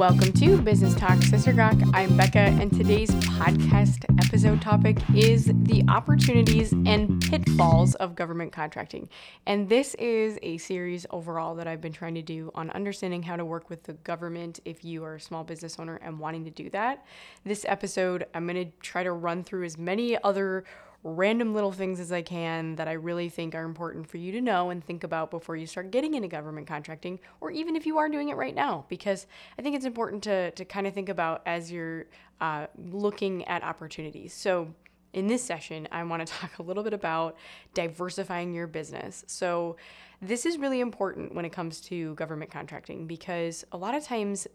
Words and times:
Welcome 0.00 0.32
to 0.32 0.56
Business 0.62 0.94
Talk 0.94 1.20
Sister 1.24 1.52
Gawk. 1.52 1.74
I'm 1.92 2.16
Becca, 2.16 2.38
and 2.38 2.72
today's 2.72 3.10
podcast 3.10 4.02
episode 4.24 4.62
topic 4.62 4.96
is 5.14 5.52
the 5.64 5.84
opportunities 5.88 6.72
and 6.72 7.20
pitfalls 7.20 7.96
of 7.96 8.14
government 8.14 8.50
contracting. 8.50 9.10
And 9.44 9.68
this 9.68 9.94
is 9.96 10.38
a 10.40 10.56
series 10.56 11.04
overall 11.10 11.54
that 11.56 11.66
I've 11.66 11.82
been 11.82 11.92
trying 11.92 12.14
to 12.14 12.22
do 12.22 12.50
on 12.54 12.70
understanding 12.70 13.22
how 13.22 13.36
to 13.36 13.44
work 13.44 13.68
with 13.68 13.82
the 13.82 13.92
government 13.92 14.58
if 14.64 14.86
you 14.86 15.04
are 15.04 15.16
a 15.16 15.20
small 15.20 15.44
business 15.44 15.78
owner 15.78 15.96
and 15.96 16.18
wanting 16.18 16.46
to 16.46 16.50
do 16.50 16.70
that. 16.70 17.04
This 17.44 17.66
episode, 17.68 18.24
I'm 18.32 18.46
going 18.46 18.70
to 18.70 18.72
try 18.80 19.02
to 19.02 19.12
run 19.12 19.44
through 19.44 19.64
as 19.64 19.76
many 19.76 20.16
other 20.24 20.64
random 21.02 21.54
little 21.54 21.72
things 21.72 21.98
as 21.98 22.12
I 22.12 22.22
can 22.22 22.76
that 22.76 22.86
I 22.86 22.92
really 22.92 23.28
think 23.28 23.54
are 23.54 23.64
important 23.64 24.08
for 24.08 24.18
you 24.18 24.32
to 24.32 24.40
know 24.40 24.70
and 24.70 24.84
think 24.84 25.02
about 25.02 25.30
before 25.30 25.56
you 25.56 25.66
start 25.66 25.90
getting 25.90 26.14
into 26.14 26.28
government 26.28 26.66
contracting, 26.66 27.20
or 27.40 27.50
even 27.50 27.74
if 27.74 27.86
you 27.86 27.98
are 27.98 28.08
doing 28.08 28.28
it 28.28 28.36
right 28.36 28.54
now, 28.54 28.84
because 28.88 29.26
I 29.58 29.62
think 29.62 29.76
it's 29.76 29.86
important 29.86 30.22
to, 30.24 30.50
to 30.50 30.64
kind 30.64 30.86
of 30.86 30.92
think 30.92 31.08
about 31.08 31.42
as 31.46 31.72
you're 31.72 32.06
uh, 32.40 32.66
looking 32.76 33.44
at 33.46 33.62
opportunities. 33.62 34.34
So, 34.34 34.74
in 35.12 35.26
this 35.26 35.42
session, 35.42 35.88
I 35.90 36.04
want 36.04 36.24
to 36.24 36.32
talk 36.40 36.58
a 36.58 36.62
little 36.62 36.84
bit 36.84 36.92
about 36.92 37.36
diversifying 37.74 38.52
your 38.52 38.66
business. 38.66 39.24
So, 39.26 39.76
this 40.22 40.44
is 40.44 40.58
really 40.58 40.80
important 40.80 41.34
when 41.34 41.46
it 41.46 41.52
comes 41.52 41.80
to 41.82 42.14
government 42.14 42.50
contracting 42.50 43.06
because 43.06 43.64
a 43.72 43.78
lot 43.78 43.94
of 43.94 44.04
times 44.04 44.46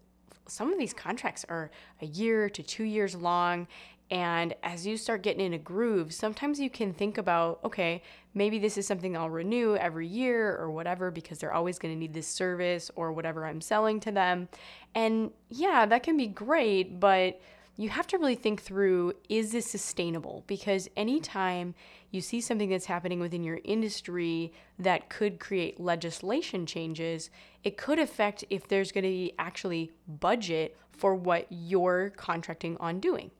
some 0.48 0.72
of 0.72 0.78
these 0.78 0.92
contracts 0.92 1.44
are 1.48 1.70
a 2.00 2.06
year 2.06 2.48
to 2.48 2.62
two 2.62 2.84
years 2.84 3.16
long 3.16 3.66
and 4.10 4.54
as 4.62 4.86
you 4.86 4.96
start 4.96 5.22
getting 5.22 5.44
in 5.44 5.52
a 5.52 5.58
groove, 5.58 6.14
sometimes 6.14 6.60
you 6.60 6.70
can 6.70 6.92
think 6.92 7.18
about, 7.18 7.58
okay, 7.64 8.02
maybe 8.34 8.58
this 8.58 8.78
is 8.78 8.86
something 8.86 9.16
I'll 9.16 9.30
renew 9.30 9.74
every 9.74 10.06
year 10.06 10.56
or 10.56 10.70
whatever 10.70 11.10
because 11.10 11.38
they're 11.38 11.52
always 11.52 11.78
going 11.78 11.92
to 11.92 11.98
need 11.98 12.14
this 12.14 12.28
service 12.28 12.90
or 12.94 13.12
whatever 13.12 13.44
I'm 13.44 13.60
selling 13.60 13.98
to 14.00 14.12
them. 14.12 14.48
And 14.94 15.32
yeah, 15.50 15.86
that 15.86 16.04
can 16.04 16.16
be 16.16 16.28
great, 16.28 17.00
but 17.00 17.40
you 17.76 17.88
have 17.88 18.06
to 18.06 18.18
really 18.18 18.36
think 18.36 18.62
through 18.62 19.12
is 19.28 19.52
this 19.52 19.66
sustainable? 19.66 20.44
Because 20.46 20.88
anytime 20.96 21.74
you 22.10 22.20
see 22.20 22.40
something 22.40 22.70
that's 22.70 22.86
happening 22.86 23.18
within 23.18 23.42
your 23.42 23.60
industry 23.64 24.52
that 24.78 25.10
could 25.10 25.40
create 25.40 25.80
legislation 25.80 26.64
changes, 26.64 27.28
it 27.64 27.76
could 27.76 27.98
affect 27.98 28.44
if 28.50 28.68
there's 28.68 28.92
going 28.92 29.04
to 29.04 29.10
be 29.10 29.34
actually 29.38 29.90
budget 30.06 30.76
for 30.96 31.14
what 31.14 31.46
you're 31.50 32.10
contracting 32.10 32.76
on 32.78 33.00
doing. 33.00 33.30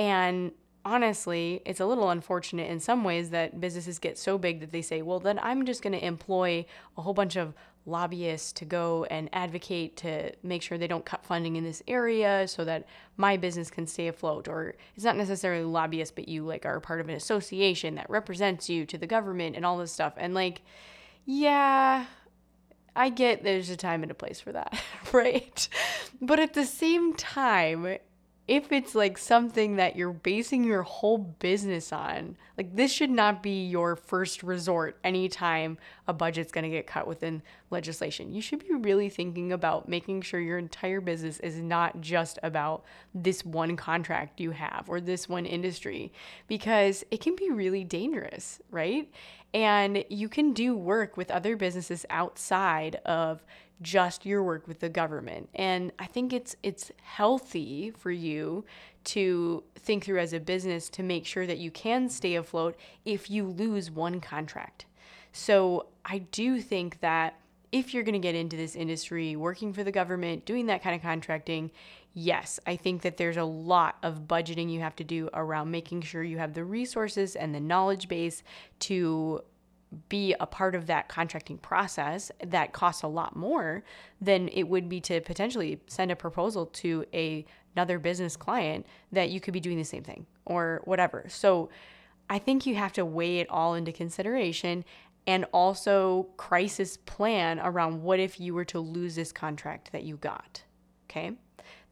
And 0.00 0.52
honestly, 0.82 1.60
it's 1.66 1.78
a 1.78 1.84
little 1.84 2.08
unfortunate 2.08 2.70
in 2.70 2.80
some 2.80 3.04
ways 3.04 3.28
that 3.30 3.60
businesses 3.60 3.98
get 3.98 4.16
so 4.16 4.38
big 4.38 4.60
that 4.60 4.72
they 4.72 4.80
say, 4.80 5.02
well, 5.02 5.20
then 5.20 5.38
I'm 5.42 5.66
just 5.66 5.82
going 5.82 5.92
to 5.92 6.02
employ 6.02 6.64
a 6.96 7.02
whole 7.02 7.12
bunch 7.12 7.36
of 7.36 7.52
lobbyists 7.84 8.52
to 8.52 8.64
go 8.64 9.04
and 9.10 9.28
advocate 9.34 9.98
to 9.98 10.32
make 10.42 10.62
sure 10.62 10.78
they 10.78 10.86
don't 10.86 11.04
cut 11.04 11.22
funding 11.22 11.56
in 11.56 11.64
this 11.64 11.82
area 11.86 12.48
so 12.48 12.64
that 12.64 12.86
my 13.18 13.36
business 13.36 13.70
can 13.70 13.86
stay 13.86 14.08
afloat. 14.08 14.48
Or 14.48 14.74
it's 14.94 15.04
not 15.04 15.18
necessarily 15.18 15.64
lobbyists 15.64 16.14
but 16.16 16.28
you 16.28 16.46
like 16.46 16.64
are 16.64 16.80
part 16.80 17.02
of 17.02 17.10
an 17.10 17.14
association 17.14 17.96
that 17.96 18.08
represents 18.08 18.70
you 18.70 18.86
to 18.86 18.96
the 18.96 19.06
government 19.06 19.54
and 19.54 19.66
all 19.66 19.76
this 19.76 19.92
stuff. 19.92 20.14
And 20.16 20.32
like 20.32 20.62
yeah 21.26 22.06
I 22.96 23.10
get 23.10 23.42
there's 23.42 23.68
a 23.68 23.76
time 23.76 24.02
and 24.02 24.10
a 24.10 24.14
place 24.14 24.40
for 24.40 24.52
that 24.52 24.80
right? 25.12 25.68
But 26.22 26.40
at 26.40 26.54
the 26.54 26.64
same 26.64 27.12
time 27.12 27.98
if 28.50 28.72
it's 28.72 28.96
like 28.96 29.16
something 29.16 29.76
that 29.76 29.94
you're 29.94 30.12
basing 30.12 30.64
your 30.64 30.82
whole 30.82 31.18
business 31.18 31.92
on, 31.92 32.36
like 32.58 32.74
this 32.74 32.90
should 32.90 33.08
not 33.08 33.44
be 33.44 33.64
your 33.68 33.94
first 33.94 34.42
resort 34.42 34.98
anytime 35.04 35.78
a 36.08 36.12
budget's 36.12 36.50
going 36.50 36.64
to 36.64 36.68
get 36.68 36.84
cut 36.84 37.06
within 37.06 37.42
legislation. 37.70 38.32
You 38.32 38.42
should 38.42 38.58
be 38.58 38.74
really 38.74 39.08
thinking 39.08 39.52
about 39.52 39.88
making 39.88 40.22
sure 40.22 40.40
your 40.40 40.58
entire 40.58 41.00
business 41.00 41.38
is 41.38 41.60
not 41.60 42.00
just 42.00 42.40
about 42.42 42.84
this 43.14 43.44
one 43.44 43.76
contract 43.76 44.40
you 44.40 44.50
have 44.50 44.86
or 44.88 45.00
this 45.00 45.28
one 45.28 45.46
industry 45.46 46.12
because 46.48 47.04
it 47.12 47.20
can 47.20 47.36
be 47.36 47.50
really 47.50 47.84
dangerous, 47.84 48.60
right? 48.72 49.08
And 49.54 50.04
you 50.08 50.28
can 50.28 50.54
do 50.54 50.76
work 50.76 51.16
with 51.16 51.30
other 51.30 51.54
businesses 51.54 52.04
outside 52.10 52.96
of 53.06 53.44
just 53.82 54.26
your 54.26 54.42
work 54.42 54.68
with 54.68 54.80
the 54.80 54.88
government. 54.88 55.48
And 55.54 55.92
I 55.98 56.06
think 56.06 56.32
it's 56.32 56.56
it's 56.62 56.90
healthy 57.02 57.90
for 57.90 58.10
you 58.10 58.64
to 59.02 59.62
think 59.76 60.04
through 60.04 60.18
as 60.18 60.32
a 60.32 60.40
business 60.40 60.88
to 60.90 61.02
make 61.02 61.24
sure 61.24 61.46
that 61.46 61.58
you 61.58 61.70
can 61.70 62.08
stay 62.08 62.34
afloat 62.34 62.76
if 63.04 63.30
you 63.30 63.46
lose 63.46 63.90
one 63.90 64.20
contract. 64.20 64.86
So 65.32 65.86
I 66.04 66.18
do 66.18 66.60
think 66.60 67.00
that 67.00 67.36
if 67.72 67.94
you're 67.94 68.02
going 68.02 68.14
to 68.14 68.18
get 68.18 68.34
into 68.34 68.56
this 68.56 68.74
industry, 68.74 69.36
working 69.36 69.72
for 69.72 69.84
the 69.84 69.92
government, 69.92 70.44
doing 70.44 70.66
that 70.66 70.82
kind 70.82 70.96
of 70.96 71.02
contracting, 71.02 71.70
yes, 72.14 72.58
I 72.66 72.76
think 72.76 73.02
that 73.02 73.16
there's 73.16 73.36
a 73.36 73.44
lot 73.44 73.96
of 74.02 74.26
budgeting 74.26 74.72
you 74.72 74.80
have 74.80 74.96
to 74.96 75.04
do 75.04 75.30
around 75.32 75.70
making 75.70 76.02
sure 76.02 76.22
you 76.22 76.38
have 76.38 76.54
the 76.54 76.64
resources 76.64 77.36
and 77.36 77.54
the 77.54 77.60
knowledge 77.60 78.08
base 78.08 78.42
to 78.80 79.42
be 80.08 80.34
a 80.38 80.46
part 80.46 80.74
of 80.74 80.86
that 80.86 81.08
contracting 81.08 81.58
process 81.58 82.30
that 82.44 82.72
costs 82.72 83.02
a 83.02 83.08
lot 83.08 83.34
more 83.34 83.82
than 84.20 84.48
it 84.48 84.64
would 84.64 84.88
be 84.88 85.00
to 85.00 85.20
potentially 85.20 85.80
send 85.88 86.10
a 86.10 86.16
proposal 86.16 86.66
to 86.66 87.04
a, 87.12 87.44
another 87.74 87.98
business 87.98 88.36
client 88.36 88.86
that 89.10 89.30
you 89.30 89.40
could 89.40 89.54
be 89.54 89.60
doing 89.60 89.78
the 89.78 89.84
same 89.84 90.04
thing 90.04 90.26
or 90.44 90.80
whatever. 90.84 91.24
So 91.28 91.70
I 92.28 92.38
think 92.38 92.66
you 92.66 92.76
have 92.76 92.92
to 92.94 93.04
weigh 93.04 93.40
it 93.40 93.50
all 93.50 93.74
into 93.74 93.90
consideration 93.90 94.84
and 95.26 95.44
also 95.52 96.28
crisis 96.36 96.96
plan 96.96 97.60
around 97.60 98.02
what 98.02 98.20
if 98.20 98.40
you 98.40 98.54
were 98.54 98.64
to 98.66 98.80
lose 98.80 99.16
this 99.16 99.32
contract 99.32 99.92
that 99.92 100.04
you 100.04 100.16
got. 100.16 100.62
Okay? 101.10 101.32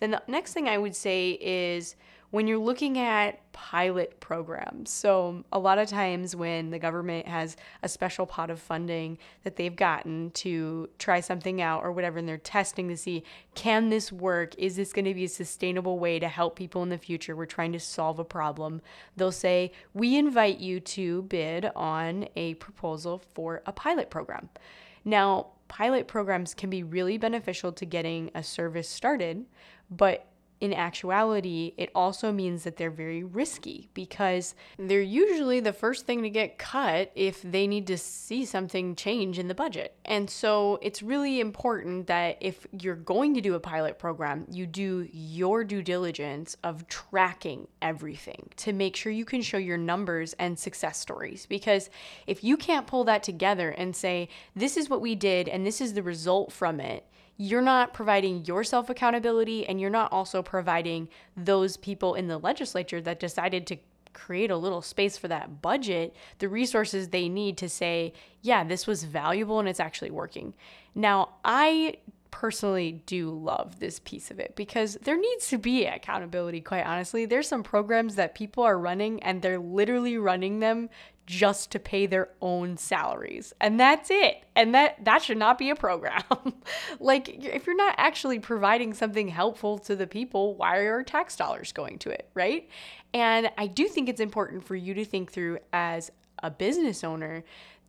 Then 0.01 0.13
the 0.13 0.23
next 0.29 0.53
thing 0.53 0.69
I 0.69 0.79
would 0.79 0.95
say 0.95 1.33
is 1.41 1.97
when 2.31 2.47
you're 2.47 2.59
looking 2.59 2.99
at 2.99 3.51
pilot 3.53 4.21
programs. 4.21 4.91
So, 4.91 5.45
a 5.51 5.59
lot 5.59 5.79
of 5.79 5.89
times 5.89 6.37
when 6.37 6.71
the 6.71 6.79
government 6.79 7.27
has 7.27 7.57
a 7.83 7.89
special 7.89 8.27
pot 8.27 8.51
of 8.51 8.61
funding 8.61 9.19
that 9.45 9.57
they've 9.57 9.75
gotten 9.75 10.31
to 10.33 10.91
try 10.99 11.21
something 11.21 11.63
out 11.63 11.83
or 11.83 11.93
whatever, 11.93 12.19
and 12.19 12.29
they're 12.29 12.37
testing 12.37 12.89
to 12.89 12.97
see 12.97 13.25
can 13.55 13.89
this 13.89 14.13
work? 14.13 14.55
Is 14.59 14.77
this 14.77 14.93
going 14.93 15.07
to 15.07 15.15
be 15.15 15.25
a 15.25 15.29
sustainable 15.29 15.99
way 15.99 16.19
to 16.19 16.29
help 16.29 16.57
people 16.57 16.83
in 16.83 16.91
the 16.91 16.99
future? 16.99 17.35
We're 17.35 17.47
trying 17.47 17.73
to 17.73 17.81
solve 17.81 18.19
a 18.19 18.25
problem. 18.25 18.83
They'll 19.17 19.33
say, 19.33 19.73
We 19.95 20.17
invite 20.17 20.59
you 20.59 20.81
to 20.81 21.23
bid 21.23 21.71
on 21.75 22.29
a 22.37 22.55
proposal 22.55 23.23
for 23.35 23.63
a 23.67 23.73
pilot 23.73 24.11
program. 24.11 24.51
Now, 25.05 25.49
pilot 25.69 26.07
programs 26.07 26.55
can 26.55 26.71
be 26.71 26.83
really 26.83 27.19
beneficial 27.19 27.73
to 27.73 27.87
getting 27.87 28.31
a 28.35 28.43
service 28.43 28.89
started, 28.89 29.47
but 29.91 30.28
in 30.61 30.73
actuality, 30.73 31.73
it 31.77 31.91
also 31.95 32.33
means 32.33 32.65
that 32.65 32.77
they're 32.77 32.91
very 32.91 33.23
risky 33.23 33.89
because 33.95 34.55
they're 34.79 35.01
usually 35.01 35.61
the 35.61 35.73
first 35.73 36.07
thing 36.07 36.23
to 36.23 36.31
get 36.31 36.59
cut 36.59 37.13
if 37.15 37.43
they 37.43 37.67
need 37.67 37.87
to 37.87 37.99
see 37.99 38.45
something 38.45 38.97
change 38.97 39.39
in 39.39 39.49
the 39.49 39.55
budget. 39.55 39.95
And 40.05 40.29
so 40.29 40.79
it's 40.83 41.03
really 41.03 41.41
important 41.41 42.09
that 42.09 42.39
if 42.41 42.67
you're 42.73 42.97
going 42.97 43.35
to 43.35 43.41
do 43.41 43.55
a 43.55 43.61
pilot 43.61 43.99
program, 43.99 44.47
you 44.51 44.67
do 44.67 45.09
your 45.13 45.63
due 45.63 45.83
diligence 45.83 46.57
of 46.65 46.89
tracking 46.89 47.69
everything 47.81 48.51
to 48.57 48.73
make 48.73 48.97
sure 48.97 49.13
you 49.13 49.25
can 49.25 49.43
show 49.43 49.59
your 49.59 49.79
numbers 49.79 50.35
and 50.35 50.59
success 50.59 50.99
stories. 50.99 51.47
Because 51.47 51.91
if 52.27 52.43
you 52.43 52.57
can't 52.57 52.87
pull 52.87 53.05
that 53.05 53.23
together 53.23 53.71
and 53.71 53.95
say, 53.95 54.29
this 54.57 54.77
is 54.77 54.91
what 54.91 55.01
we 55.01 55.15
did 55.15 55.49
and 55.49 55.65
this 55.65 55.81
is 55.81 55.95
the 55.95 56.03
result 56.03 56.53
from 56.53 56.81
it, 56.81 57.07
you're 57.39 57.63
not 57.63 57.95
providing 57.95 58.45
yourself 58.45 58.91
accountability 58.91 59.65
and 59.67 59.81
you're 59.81 59.89
not 59.89 60.13
also 60.13 60.43
providing 60.43 61.09
those 61.37 61.77
people 61.77 62.15
in 62.15 62.27
the 62.27 62.37
legislature 62.37 63.01
that 63.01 63.21
decided 63.21 63.67
to 63.67 63.77
create 64.13 64.51
a 64.51 64.57
little 64.57 64.83
space 64.83 65.17
for 65.17 65.29
that 65.29 65.63
budget 65.63 66.15
the 66.41 66.49
resources 66.49 67.09
they 67.09 67.29
need 67.29 67.57
to 67.57 67.69
say 67.69 68.13
yeah 68.43 68.65
this 68.65 68.87
was 68.87 69.05
valuable 69.05 69.61
and 69.61 69.69
it's 69.69 69.81
actually 69.81 70.11
working. 70.11 70.53
Now 70.95 71.31
i 71.45 71.95
personally 72.31 73.03
do 73.07 73.31
love 73.31 73.79
this 73.81 74.01
piece 74.01 74.31
of 74.31 74.39
it 74.39 74.55
because 74.55 74.99
there 75.03 75.19
needs 75.19 75.49
to 75.49 75.59
be 75.59 75.87
accountability 75.87 76.61
quite 76.61 76.85
honestly. 76.85 77.25
There's 77.25 77.49
some 77.49 77.63
programs 77.63 78.17
that 78.17 78.35
people 78.35 78.65
are 78.65 78.79
running 78.79 79.23
and 79.23 79.41
they're 79.41 79.59
literally 79.59 80.19
running 80.19 80.61
them 80.61 80.91
just 81.29 81.71
to 81.71 81.79
pay 81.79 82.07
their 82.07 82.31
own 82.41 82.79
salaries. 82.79 83.53
And 83.61 83.79
that's 83.79 84.11
it. 84.11 84.45
And 84.57 84.75
that 84.75 85.05
that 85.05 85.23
should 85.23 85.37
not 85.37 85.59
be 85.59 85.69
a 85.69 85.77
program. 85.77 86.23
like 87.01 87.29
if 87.45 87.67
you're 87.67 87.77
not 87.77 87.95
actually 87.99 88.39
providing 88.39 88.95
something 88.95 89.29
helpful 89.29 89.79
to 89.81 89.95
the 89.95 90.07
people, 90.07 90.55
why 90.55 90.79
are 90.79 90.83
your 90.83 91.03
tax 91.03 91.37
dollars 91.37 91.71
going 91.71 91.99
to 91.99 92.11
it, 92.11 92.31
right? 92.33 92.67
And 93.13 93.51
I 93.59 93.67
do 93.67 93.89
think 93.89 94.09
it's 94.09 94.23
important 94.23 94.65
for 94.65 94.75
you 94.75 94.95
to 94.95 95.05
think 95.05 95.31
through 95.31 95.59
as 95.71 96.11
a 96.43 96.51
business 96.51 97.05
owner 97.05 97.45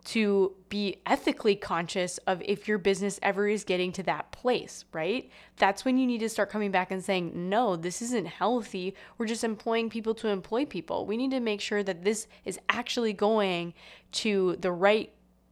to 0.06 0.56
be 0.69 0.98
ethically 1.06 1.56
conscious 1.56 2.18
of 2.19 2.42
if 2.44 2.68
your 2.68 2.78
business 2.78 3.19
ever 3.22 3.48
is 3.48 3.63
getting 3.63 3.92
to 3.94 4.04
that 4.04 4.31
place, 4.31 4.86
right? 4.94 5.30
That's 5.57 5.84
when 5.84 5.98
you 5.98 6.07
need 6.07 6.19
to 6.19 6.30
start 6.30 6.50
coming 6.50 6.72
back 6.72 6.92
and 6.92 7.04
saying, 7.04 7.31
no, 7.36 7.75
this 7.75 8.01
isn't 8.01 8.28
healthy. 8.28 8.96
We're 9.18 9.28
just 9.28 9.44
employing 9.44 9.90
people 9.90 10.16
to 10.16 10.28
employ 10.30 10.66
people. 10.66 11.06
We 11.06 11.18
need 11.18 11.31
to 11.31 11.40
make 11.40 11.62
sure 11.62 11.84
that 11.84 12.04
this 12.04 12.28
is 12.46 12.60
actually 12.69 13.13
going 13.13 13.74
to 14.13 14.56
the 14.60 14.72
right 14.72 15.12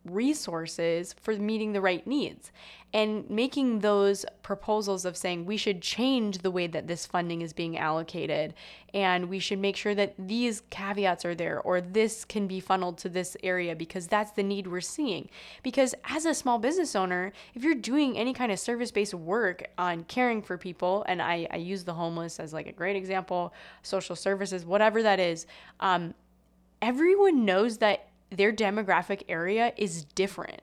resources 0.09 1.13
for 1.21 1.33
meeting 1.35 1.73
the 1.73 1.81
right 1.81 2.05
needs 2.05 2.51
and 2.93 3.29
making 3.29 3.79
those 3.79 4.25
proposals 4.43 5.03
of 5.03 5.17
saying 5.17 5.45
we 5.45 5.57
should 5.57 5.81
change 5.81 6.37
the 6.37 6.51
way 6.51 6.67
that 6.67 6.87
this 6.87 7.05
funding 7.05 7.41
is 7.41 7.51
being 7.51 7.77
allocated. 7.77 8.53
And 8.93 9.27
we 9.27 9.39
should 9.39 9.59
make 9.59 9.75
sure 9.75 9.93
that 9.93 10.15
these 10.17 10.61
caveats 10.69 11.25
are 11.25 11.35
there 11.35 11.59
or 11.59 11.81
this 11.81 12.23
can 12.23 12.47
be 12.47 12.61
funneled 12.61 12.97
to 12.99 13.09
this 13.09 13.35
area 13.43 13.75
because 13.75 14.07
that's 14.07 14.31
the 14.31 14.43
need 14.43 14.67
we're 14.67 14.79
seeing. 14.79 15.29
Because 15.63 15.93
as 16.05 16.25
a 16.25 16.33
small 16.33 16.59
business 16.59 16.95
owner 16.95 17.33
if 17.53 17.63
you're 17.63 17.75
doing 17.75 18.17
any 18.17 18.33
kind 18.33 18.51
of 18.51 18.59
service-based 18.59 19.13
work 19.13 19.69
on 19.77 20.03
caring 20.05 20.41
for 20.41 20.57
people 20.57 21.03
and 21.07 21.21
i, 21.21 21.47
I 21.51 21.57
use 21.57 21.83
the 21.83 21.93
homeless 21.93 22.39
as 22.39 22.53
like 22.53 22.67
a 22.67 22.71
great 22.71 22.95
example 22.95 23.53
social 23.81 24.15
services 24.15 24.65
whatever 24.65 25.03
that 25.03 25.19
is 25.19 25.47
um, 25.79 26.13
everyone 26.81 27.45
knows 27.45 27.77
that 27.79 28.06
their 28.29 28.51
demographic 28.51 29.23
area 29.29 29.73
is 29.77 30.03
different 30.03 30.61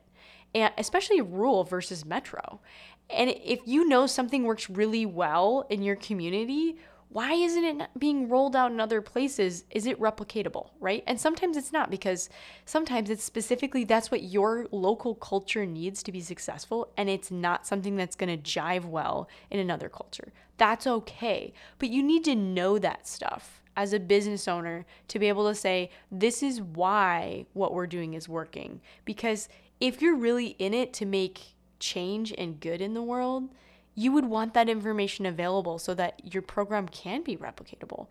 and 0.55 0.73
especially 0.77 1.21
rural 1.21 1.63
versus 1.65 2.05
metro. 2.05 2.61
And 3.09 3.29
if 3.29 3.59
you 3.65 3.87
know 3.87 4.07
something 4.07 4.45
works 4.45 4.69
really 4.69 5.05
well 5.05 5.67
in 5.69 5.83
your 5.83 5.97
community, 5.97 6.77
why 7.09 7.33
isn't 7.33 7.63
it 7.63 7.89
being 7.97 8.29
rolled 8.29 8.55
out 8.55 8.71
in 8.71 8.79
other 8.79 9.01
places? 9.01 9.65
Is 9.69 9.85
it 9.85 9.99
replicatable, 9.99 10.69
right? 10.79 11.03
And 11.05 11.19
sometimes 11.19 11.55
it's 11.55 11.71
not 11.71 11.91
because 11.91 12.29
sometimes 12.65 13.09
it's 13.09 13.23
specifically 13.23 13.83
that's 13.83 14.09
what 14.09 14.23
your 14.23 14.67
local 14.71 15.13
culture 15.13 15.65
needs 15.65 16.01
to 16.03 16.11
be 16.11 16.21
successful, 16.21 16.91
and 16.97 17.09
it's 17.09 17.29
not 17.29 17.67
something 17.67 17.95
that's 17.95 18.15
to 18.15 18.37
jive 18.37 18.85
well 18.85 19.29
in 19.51 19.59
another 19.59 19.87
culture. 19.87 20.33
That's 20.57 20.87
okay. 20.87 21.53
But 21.79 21.89
you 21.89 22.01
need 22.01 22.23
to 22.25 22.35
know 22.35 22.79
that 22.79 23.07
stuff 23.07 23.61
as 23.75 23.93
a 23.93 23.99
business 23.99 24.47
owner 24.47 24.85
to 25.07 25.19
be 25.19 25.27
able 25.27 25.47
to 25.47 25.55
say, 25.55 25.89
this 26.11 26.41
is 26.41 26.61
why 26.61 27.45
what 27.53 27.73
we're 27.73 27.87
doing 27.87 28.13
is 28.13 28.29
working. 28.29 28.81
Because 29.03 29.49
if 29.79 30.01
you're 30.01 30.15
really 30.15 30.55
in 30.59 30.73
it 30.73 30.93
to 30.93 31.05
make 31.05 31.55
change 31.79 32.33
and 32.37 32.59
good 32.59 32.81
in 32.81 32.93
the 32.93 33.03
world, 33.03 33.49
you 33.93 34.11
would 34.11 34.25
want 34.25 34.53
that 34.53 34.69
information 34.69 35.25
available 35.25 35.79
so 35.79 35.93
that 35.93 36.33
your 36.33 36.41
program 36.41 36.87
can 36.87 37.23
be 37.23 37.37
replicatable. 37.37 38.07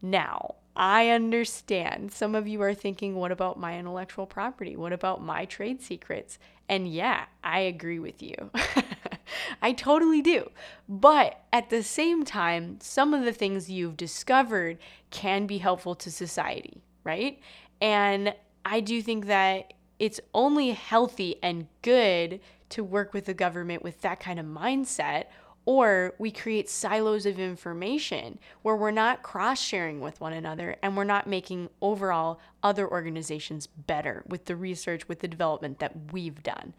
Now, 0.00 0.54
I 0.76 1.08
understand 1.08 2.12
some 2.12 2.36
of 2.36 2.46
you 2.46 2.62
are 2.62 2.74
thinking, 2.74 3.16
what 3.16 3.32
about 3.32 3.58
my 3.58 3.78
intellectual 3.78 4.26
property? 4.26 4.76
What 4.76 4.92
about 4.92 5.22
my 5.22 5.44
trade 5.44 5.82
secrets? 5.82 6.38
And 6.68 6.86
yeah, 6.86 7.24
I 7.42 7.60
agree 7.60 7.98
with 7.98 8.22
you. 8.22 8.50
I 9.62 9.72
totally 9.72 10.22
do. 10.22 10.50
But 10.88 11.42
at 11.52 11.70
the 11.70 11.82
same 11.82 12.24
time, 12.24 12.78
some 12.80 13.14
of 13.14 13.24
the 13.24 13.32
things 13.32 13.70
you've 13.70 13.96
discovered 13.96 14.78
can 15.10 15.46
be 15.46 15.58
helpful 15.58 15.94
to 15.96 16.10
society, 16.10 16.82
right? 17.04 17.40
And 17.80 18.34
I 18.64 18.80
do 18.80 19.02
think 19.02 19.26
that 19.26 19.72
it's 19.98 20.20
only 20.34 20.70
healthy 20.70 21.36
and 21.42 21.66
good 21.82 22.40
to 22.70 22.84
work 22.84 23.14
with 23.14 23.24
the 23.24 23.34
government 23.34 23.82
with 23.82 24.00
that 24.02 24.20
kind 24.20 24.38
of 24.38 24.46
mindset 24.46 25.24
or 25.68 26.14
we 26.18 26.30
create 26.30 26.66
silos 26.66 27.26
of 27.26 27.38
information 27.38 28.38
where 28.62 28.74
we're 28.74 28.90
not 28.90 29.22
cross 29.22 29.60
sharing 29.60 30.00
with 30.00 30.18
one 30.18 30.32
another 30.32 30.76
and 30.82 30.96
we're 30.96 31.04
not 31.04 31.26
making 31.26 31.68
overall 31.82 32.40
other 32.62 32.90
organizations 32.90 33.66
better 33.66 34.24
with 34.26 34.46
the 34.46 34.56
research, 34.56 35.06
with 35.08 35.20
the 35.20 35.28
development 35.28 35.78
that 35.78 36.10
we've 36.10 36.42
done. 36.42 36.72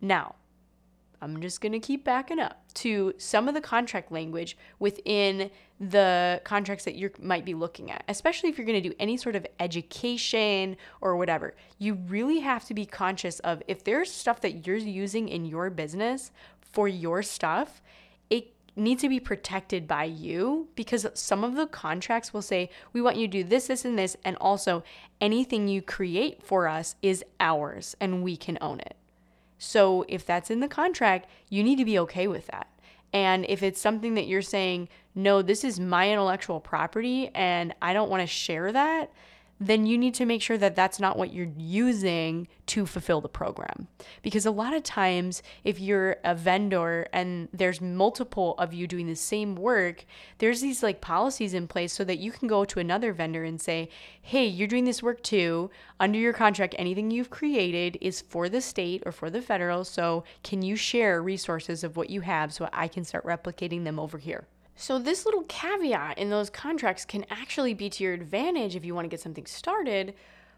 Now, 0.00 0.36
I'm 1.22 1.40
just 1.40 1.60
going 1.60 1.72
to 1.72 1.78
keep 1.78 2.04
backing 2.04 2.40
up 2.40 2.64
to 2.74 3.14
some 3.16 3.46
of 3.46 3.54
the 3.54 3.60
contract 3.60 4.10
language 4.10 4.58
within 4.80 5.52
the 5.78 6.40
contracts 6.42 6.84
that 6.84 6.96
you 6.96 7.10
might 7.20 7.44
be 7.44 7.54
looking 7.54 7.92
at, 7.92 8.02
especially 8.08 8.50
if 8.50 8.58
you're 8.58 8.66
going 8.66 8.82
to 8.82 8.88
do 8.88 8.94
any 8.98 9.16
sort 9.16 9.36
of 9.36 9.46
education 9.60 10.76
or 11.00 11.16
whatever. 11.16 11.54
You 11.78 11.94
really 11.94 12.40
have 12.40 12.64
to 12.66 12.74
be 12.74 12.84
conscious 12.84 13.38
of 13.40 13.62
if 13.68 13.84
there's 13.84 14.10
stuff 14.10 14.40
that 14.40 14.66
you're 14.66 14.76
using 14.76 15.28
in 15.28 15.44
your 15.44 15.70
business 15.70 16.32
for 16.60 16.88
your 16.88 17.22
stuff, 17.22 17.80
it 18.28 18.52
needs 18.74 19.02
to 19.02 19.08
be 19.08 19.20
protected 19.20 19.86
by 19.86 20.04
you 20.04 20.68
because 20.74 21.06
some 21.14 21.44
of 21.44 21.54
the 21.54 21.68
contracts 21.68 22.34
will 22.34 22.42
say, 22.42 22.68
we 22.92 23.00
want 23.00 23.16
you 23.16 23.28
to 23.28 23.32
do 23.32 23.44
this, 23.44 23.68
this, 23.68 23.84
and 23.84 23.96
this. 23.96 24.16
And 24.24 24.36
also, 24.40 24.82
anything 25.20 25.68
you 25.68 25.82
create 25.82 26.42
for 26.42 26.66
us 26.66 26.96
is 27.00 27.24
ours 27.38 27.96
and 28.00 28.24
we 28.24 28.36
can 28.36 28.58
own 28.60 28.80
it. 28.80 28.96
So 29.64 30.04
if 30.08 30.26
that's 30.26 30.50
in 30.50 30.58
the 30.58 30.66
contract, 30.66 31.30
you 31.48 31.62
need 31.62 31.76
to 31.76 31.84
be 31.84 31.96
okay 32.00 32.26
with 32.26 32.48
that. 32.48 32.66
And 33.12 33.46
if 33.48 33.62
it's 33.62 33.80
something 33.80 34.14
that 34.14 34.26
you're 34.26 34.42
saying, 34.42 34.88
no, 35.14 35.40
this 35.40 35.62
is 35.62 35.78
my 35.78 36.10
intellectual 36.10 36.58
property 36.58 37.30
and 37.32 37.72
I 37.80 37.92
don't 37.92 38.10
want 38.10 38.22
to 38.22 38.26
share 38.26 38.72
that, 38.72 39.12
then 39.66 39.86
you 39.86 39.96
need 39.96 40.14
to 40.14 40.26
make 40.26 40.42
sure 40.42 40.58
that 40.58 40.74
that's 40.74 40.98
not 40.98 41.16
what 41.16 41.32
you're 41.32 41.52
using 41.56 42.48
to 42.66 42.86
fulfill 42.86 43.20
the 43.20 43.28
program. 43.28 43.86
Because 44.22 44.46
a 44.46 44.50
lot 44.50 44.72
of 44.72 44.82
times, 44.82 45.42
if 45.64 45.78
you're 45.78 46.16
a 46.24 46.34
vendor 46.34 47.06
and 47.12 47.48
there's 47.52 47.80
multiple 47.80 48.54
of 48.58 48.72
you 48.72 48.86
doing 48.86 49.06
the 49.06 49.14
same 49.14 49.54
work, 49.54 50.04
there's 50.38 50.60
these 50.60 50.82
like 50.82 51.00
policies 51.00 51.54
in 51.54 51.68
place 51.68 51.92
so 51.92 52.04
that 52.04 52.18
you 52.18 52.32
can 52.32 52.48
go 52.48 52.64
to 52.64 52.80
another 52.80 53.12
vendor 53.12 53.44
and 53.44 53.60
say, 53.60 53.88
hey, 54.20 54.46
you're 54.46 54.68
doing 54.68 54.84
this 54.84 55.02
work 55.02 55.22
too. 55.22 55.70
Under 56.00 56.18
your 56.18 56.32
contract, 56.32 56.74
anything 56.78 57.10
you've 57.10 57.30
created 57.30 57.98
is 58.00 58.20
for 58.20 58.48
the 58.48 58.60
state 58.60 59.02
or 59.06 59.12
for 59.12 59.30
the 59.30 59.42
federal. 59.42 59.84
So 59.84 60.24
can 60.42 60.62
you 60.62 60.76
share 60.76 61.22
resources 61.22 61.84
of 61.84 61.96
what 61.96 62.10
you 62.10 62.22
have 62.22 62.52
so 62.52 62.68
I 62.72 62.88
can 62.88 63.04
start 63.04 63.24
replicating 63.24 63.84
them 63.84 63.98
over 63.98 64.18
here? 64.18 64.46
So, 64.74 64.98
this 64.98 65.24
little 65.24 65.44
caveat 65.44 66.18
in 66.18 66.30
those 66.30 66.50
contracts 66.50 67.04
can 67.04 67.24
actually 67.30 67.74
be 67.74 67.90
to 67.90 68.04
your 68.04 68.14
advantage 68.14 68.74
if 68.74 68.84
you 68.84 68.94
want 68.94 69.04
to 69.04 69.10
get 69.10 69.20
something 69.20 69.46
started, 69.46 70.14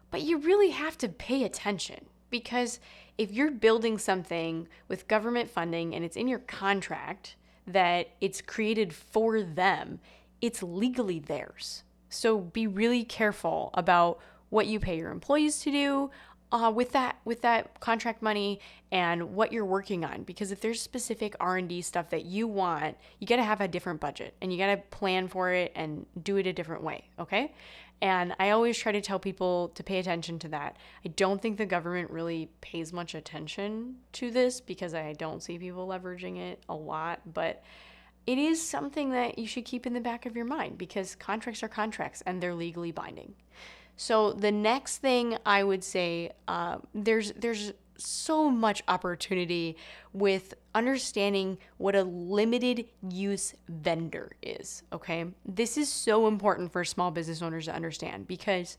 but 0.09 0.21
you 0.21 0.37
really 0.37 0.69
have 0.69 0.97
to 0.99 1.09
pay 1.09 1.43
attention 1.43 2.05
because 2.29 2.79
if 3.17 3.31
you're 3.31 3.51
building 3.51 3.97
something 3.97 4.67
with 4.87 5.07
government 5.07 5.49
funding 5.49 5.93
and 5.93 6.03
it's 6.03 6.17
in 6.17 6.27
your 6.27 6.39
contract 6.39 7.35
that 7.67 8.09
it's 8.21 8.41
created 8.41 8.93
for 8.93 9.41
them, 9.41 9.99
it's 10.41 10.63
legally 10.63 11.19
theirs. 11.19 11.83
So, 12.09 12.39
be 12.39 12.67
really 12.67 13.03
careful 13.03 13.69
about 13.73 14.19
what 14.49 14.67
you 14.67 14.79
pay 14.79 14.97
your 14.97 15.11
employees 15.11 15.59
to 15.59 15.71
do, 15.71 16.11
uh, 16.51 16.71
with 16.73 16.91
that 16.91 17.17
with 17.25 17.41
that 17.41 17.79
contract 17.79 18.21
money 18.21 18.59
and 18.91 19.35
what 19.35 19.51
you're 19.51 19.65
working 19.65 20.05
on. 20.05 20.23
Because 20.23 20.51
if 20.51 20.61
there's 20.61 20.81
specific 20.81 21.35
r&d 21.39 21.81
stuff 21.81 22.09
that 22.09 22.25
you 22.25 22.47
want 22.47 22.97
you 23.19 23.27
got 23.27 23.37
to 23.37 23.43
have 23.43 23.61
a 23.61 23.67
different 23.67 23.99
budget 23.99 24.35
and 24.41 24.51
you 24.51 24.59
got 24.59 24.67
to 24.67 24.77
plan 24.89 25.27
for 25.27 25.51
it 25.51 25.71
and 25.75 26.05
do 26.21 26.37
it 26.37 26.47
a 26.47 26.53
different 26.53 26.83
way 26.83 27.03
okay? 27.19 27.53
And 28.01 28.35
i 28.39 28.51
always 28.51 28.77
try 28.77 28.91
to 28.91 29.01
tell 29.01 29.19
people 29.19 29.69
to 29.69 29.83
pay 29.83 29.99
attention 29.99 30.39
to 30.39 30.47
that. 30.49 30.77
I 31.03 31.09
don't 31.09 31.41
think 31.41 31.57
the 31.57 31.65
government 31.65 32.11
really 32.11 32.49
pays 32.61 32.93
much 32.93 33.15
attention 33.15 33.95
to 34.13 34.31
this 34.31 34.61
because 34.61 34.93
i 34.93 35.13
don't 35.13 35.41
see 35.41 35.57
people 35.57 35.87
leveraging 35.87 36.37
it 36.37 36.63
a 36.69 36.75
lot 36.75 37.21
but 37.33 37.63
it 38.27 38.37
is 38.39 38.65
something 38.65 39.11
that 39.11 39.37
you 39.37 39.45
should 39.45 39.65
keep 39.65 39.85
in 39.85 39.93
the 39.93 39.99
back 39.99 40.25
of 40.25 40.35
your 40.35 40.45
mind 40.45 40.77
because 40.77 41.15
contracts 41.15 41.61
are 41.61 41.67
contracts 41.67 42.23
and 42.25 42.41
they're 42.41 42.55
legally 42.55 42.91
binding 42.91 43.35
so 43.97 44.33
the 44.33 44.51
next 44.51 44.97
thing 44.97 45.37
I 45.45 45.63
would 45.63 45.83
say, 45.83 46.31
uh, 46.47 46.77
there's 46.93 47.31
there's 47.33 47.73
so 47.97 48.49
much 48.49 48.83
opportunity 48.87 49.77
with 50.11 50.53
understanding 50.73 51.57
what 51.77 51.95
a 51.95 52.03
limited 52.03 52.85
use 53.09 53.53
vendor 53.69 54.31
is. 54.41 54.83
Okay, 54.91 55.25
this 55.45 55.77
is 55.77 55.91
so 55.91 56.27
important 56.27 56.71
for 56.71 56.83
small 56.83 57.11
business 57.11 57.41
owners 57.41 57.65
to 57.65 57.73
understand 57.73 58.27
because 58.27 58.77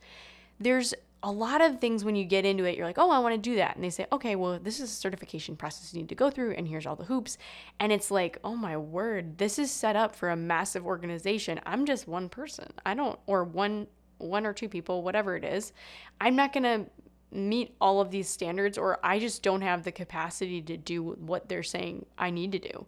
there's 0.61 0.95
a 1.23 1.31
lot 1.33 1.61
of 1.61 1.81
things 1.81 2.05
when 2.05 2.15
you 2.15 2.25
get 2.25 2.45
into 2.45 2.65
it, 2.65 2.77
you're 2.77 2.87
like, 2.87 2.99
oh, 2.99 3.11
I 3.11 3.19
want 3.19 3.35
to 3.35 3.41
do 3.41 3.57
that. 3.57 3.75
And 3.75 3.83
they 3.83 3.91
say, 3.91 4.07
okay, 4.13 4.37
well, 4.37 4.61
this 4.63 4.81
is 4.81 4.91
a 4.91 4.95
certification 4.95 5.57
process 5.57 5.93
you 5.93 6.01
need 6.01 6.09
to 6.11 6.15
go 6.15 6.31
through, 6.31 6.53
and 6.53 6.69
here's 6.69 6.87
all 6.87 6.95
the 6.95 7.05
hoops. 7.05 7.37
And 7.81 7.91
it's 7.91 8.11
like, 8.11 8.39
oh 8.45 8.55
my 8.55 8.77
word, 8.77 9.39
this 9.39 9.59
is 9.59 9.71
set 9.71 9.97
up 9.97 10.15
for 10.15 10.31
a 10.31 10.37
massive 10.37 10.87
organization. 10.87 11.61
I'm 11.67 11.87
just 11.87 12.07
one 12.07 12.29
person. 12.29 12.69
I 12.85 12.95
don't, 12.95 13.19
or 13.27 13.43
one 13.45 13.87
one 14.19 14.47
or 14.47 14.53
two 14.53 14.69
people, 14.69 15.03
whatever 15.03 15.37
it 15.37 15.45
is, 15.45 15.73
I'm 16.21 16.37
not 16.37 16.53
going 16.53 16.63
to 16.65 16.91
meet 17.31 17.75
all 17.81 18.01
of 18.01 18.11
these 18.11 18.29
standards 18.29 18.79
or 18.79 18.99
I 19.03 19.19
just 19.19 19.43
don't 19.43 19.63
have 19.63 19.83
the 19.83 19.93
capacity 19.93 20.63
to 20.63 20.77
do 20.77 21.03
what 21.03 21.49
they're 21.49 21.63
saying 21.63 22.07
I 22.17 22.31
need 22.31 22.53
to 22.53 22.59
do. 22.59 22.87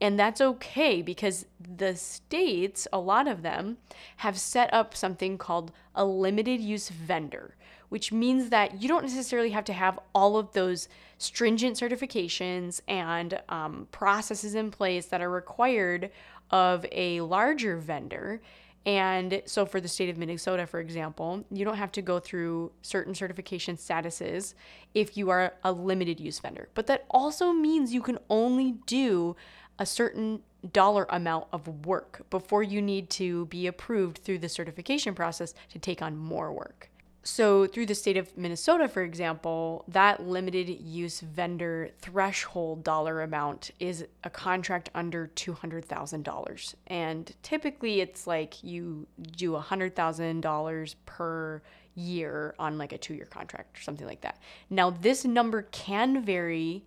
And 0.00 0.18
that's 0.18 0.40
okay 0.40 1.00
because 1.00 1.46
the 1.60 1.94
states, 1.94 2.88
a 2.92 2.98
lot 2.98 3.28
of 3.28 3.42
them, 3.42 3.78
have 4.16 4.36
set 4.36 4.72
up 4.74 4.96
something 4.96 5.38
called 5.38 5.70
a 5.94 6.04
limited 6.04 6.60
use 6.60 6.88
vendor, 6.88 7.54
which 7.88 8.10
means 8.10 8.50
that 8.50 8.82
you 8.82 8.88
don't 8.88 9.04
necessarily 9.04 9.50
have 9.50 9.64
to 9.66 9.72
have 9.72 10.00
all 10.12 10.36
of 10.36 10.52
those 10.54 10.88
stringent 11.18 11.76
certifications 11.76 12.80
and 12.88 13.40
um, 13.48 13.86
processes 13.92 14.56
in 14.56 14.72
place 14.72 15.06
that 15.06 15.20
are 15.20 15.30
required 15.30 16.10
of 16.50 16.84
a 16.90 17.20
larger 17.20 17.76
vendor. 17.76 18.40
And 18.84 19.42
so, 19.46 19.64
for 19.64 19.80
the 19.80 19.88
state 19.88 20.08
of 20.08 20.18
Minnesota, 20.18 20.66
for 20.66 20.80
example, 20.80 21.44
you 21.52 21.64
don't 21.64 21.76
have 21.76 21.92
to 21.92 22.02
go 22.02 22.18
through 22.18 22.72
certain 22.82 23.14
certification 23.14 23.76
statuses 23.76 24.54
if 24.92 25.16
you 25.16 25.30
are 25.30 25.54
a 25.62 25.70
limited 25.70 26.18
use 26.18 26.40
vendor. 26.40 26.68
But 26.74 26.88
that 26.88 27.04
also 27.08 27.52
means 27.52 27.94
you 27.94 28.02
can 28.02 28.18
only 28.28 28.72
do 28.86 29.36
a 29.78 29.86
certain 29.86 30.40
dollar 30.72 31.06
amount 31.10 31.46
of 31.52 31.86
work 31.86 32.26
before 32.30 32.62
you 32.62 32.82
need 32.82 33.10
to 33.10 33.46
be 33.46 33.66
approved 33.66 34.18
through 34.18 34.38
the 34.38 34.48
certification 34.48 35.14
process 35.14 35.54
to 35.70 35.78
take 35.78 36.02
on 36.02 36.16
more 36.16 36.52
work. 36.52 36.91
So, 37.24 37.68
through 37.68 37.86
the 37.86 37.94
state 37.94 38.16
of 38.16 38.36
Minnesota, 38.36 38.88
for 38.88 39.02
example, 39.02 39.84
that 39.86 40.26
limited 40.26 40.68
use 40.68 41.20
vendor 41.20 41.90
threshold 42.00 42.82
dollar 42.82 43.22
amount 43.22 43.70
is 43.78 44.04
a 44.24 44.30
contract 44.30 44.90
under 44.92 45.30
$200,000. 45.36 46.74
And 46.88 47.32
typically, 47.42 48.00
it's 48.00 48.26
like 48.26 48.64
you 48.64 49.06
do 49.36 49.52
$100,000 49.52 50.94
per 51.06 51.62
year 51.94 52.54
on 52.58 52.76
like 52.76 52.92
a 52.92 52.98
two 52.98 53.14
year 53.14 53.26
contract 53.26 53.78
or 53.78 53.82
something 53.82 54.06
like 54.06 54.22
that. 54.22 54.38
Now, 54.68 54.90
this 54.90 55.24
number 55.24 55.62
can 55.70 56.24
vary 56.24 56.84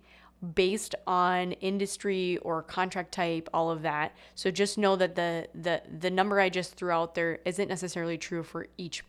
based 0.54 0.94
on 1.06 1.52
industry 1.52 2.36
or 2.38 2.62
contract 2.62 3.10
type 3.10 3.48
all 3.54 3.70
of 3.70 3.80
that 3.80 4.14
so 4.34 4.50
just 4.50 4.76
know 4.76 4.94
that 4.94 5.14
the 5.14 5.48
the 5.54 5.80
the 5.98 6.10
number 6.10 6.38
i 6.38 6.50
just 6.50 6.74
threw 6.74 6.90
out 6.90 7.14
there 7.14 7.38
isn't 7.46 7.68
necessarily 7.68 8.18
true 8.18 8.42
for 8.42 8.66
each 8.76 9.02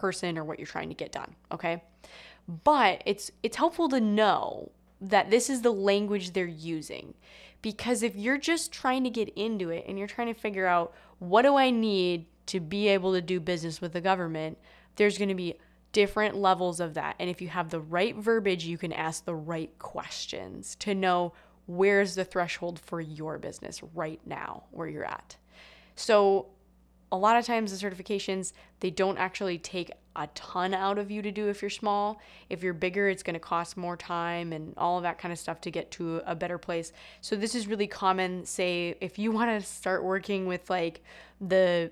person 0.00 0.38
or 0.38 0.44
what 0.44 0.58
you're 0.58 0.66
trying 0.66 0.88
to 0.88 0.94
get 0.94 1.12
done, 1.12 1.34
okay? 1.52 1.82
But 2.64 3.02
it's 3.06 3.30
it's 3.42 3.56
helpful 3.56 3.88
to 3.90 4.00
know 4.00 4.72
that 5.00 5.30
this 5.30 5.48
is 5.48 5.62
the 5.62 5.72
language 5.72 6.32
they're 6.32 6.46
using. 6.46 7.14
Because 7.62 8.02
if 8.02 8.16
you're 8.16 8.38
just 8.38 8.72
trying 8.72 9.04
to 9.04 9.10
get 9.10 9.28
into 9.30 9.70
it 9.70 9.84
and 9.86 9.98
you're 9.98 10.08
trying 10.08 10.32
to 10.32 10.40
figure 10.40 10.66
out 10.66 10.94
what 11.18 11.42
do 11.42 11.56
I 11.56 11.70
need 11.70 12.26
to 12.46 12.58
be 12.58 12.88
able 12.88 13.12
to 13.12 13.20
do 13.20 13.38
business 13.38 13.80
with 13.80 13.92
the 13.92 14.00
government, 14.00 14.58
there's 14.96 15.18
going 15.18 15.28
to 15.28 15.34
be 15.34 15.56
different 15.92 16.36
levels 16.36 16.80
of 16.80 16.94
that. 16.94 17.16
And 17.18 17.28
if 17.28 17.42
you 17.42 17.48
have 17.48 17.68
the 17.68 17.80
right 17.80 18.16
verbiage, 18.16 18.64
you 18.64 18.78
can 18.78 18.92
ask 18.92 19.24
the 19.24 19.34
right 19.34 19.76
questions 19.78 20.74
to 20.76 20.94
know 20.94 21.32
where's 21.66 22.14
the 22.14 22.24
threshold 22.24 22.80
for 22.80 23.00
your 23.00 23.38
business 23.38 23.82
right 23.94 24.20
now 24.24 24.64
where 24.70 24.88
you're 24.88 25.04
at. 25.04 25.36
So 25.96 26.46
a 27.12 27.16
lot 27.16 27.36
of 27.36 27.44
times 27.44 27.76
the 27.76 27.88
certifications 27.88 28.52
they 28.80 28.90
don't 28.90 29.18
actually 29.18 29.58
take 29.58 29.90
a 30.16 30.26
ton 30.28 30.74
out 30.74 30.98
of 30.98 31.10
you 31.10 31.22
to 31.22 31.30
do 31.30 31.48
if 31.48 31.62
you're 31.62 31.70
small. 31.70 32.20
If 32.48 32.62
you're 32.62 32.74
bigger 32.74 33.08
it's 33.08 33.22
going 33.22 33.34
to 33.34 33.40
cost 33.40 33.76
more 33.76 33.96
time 33.96 34.52
and 34.52 34.74
all 34.76 34.96
of 34.96 35.02
that 35.04 35.18
kind 35.18 35.32
of 35.32 35.38
stuff 35.38 35.60
to 35.62 35.70
get 35.70 35.90
to 35.92 36.22
a 36.26 36.34
better 36.34 36.58
place. 36.58 36.92
So 37.20 37.36
this 37.36 37.54
is 37.54 37.66
really 37.66 37.86
common 37.86 38.44
say 38.44 38.96
if 39.00 39.18
you 39.18 39.32
want 39.40 39.60
to 39.60 39.66
start 39.66 40.04
working 40.04 40.46
with 40.46 40.68
like 40.70 41.02
the 41.40 41.90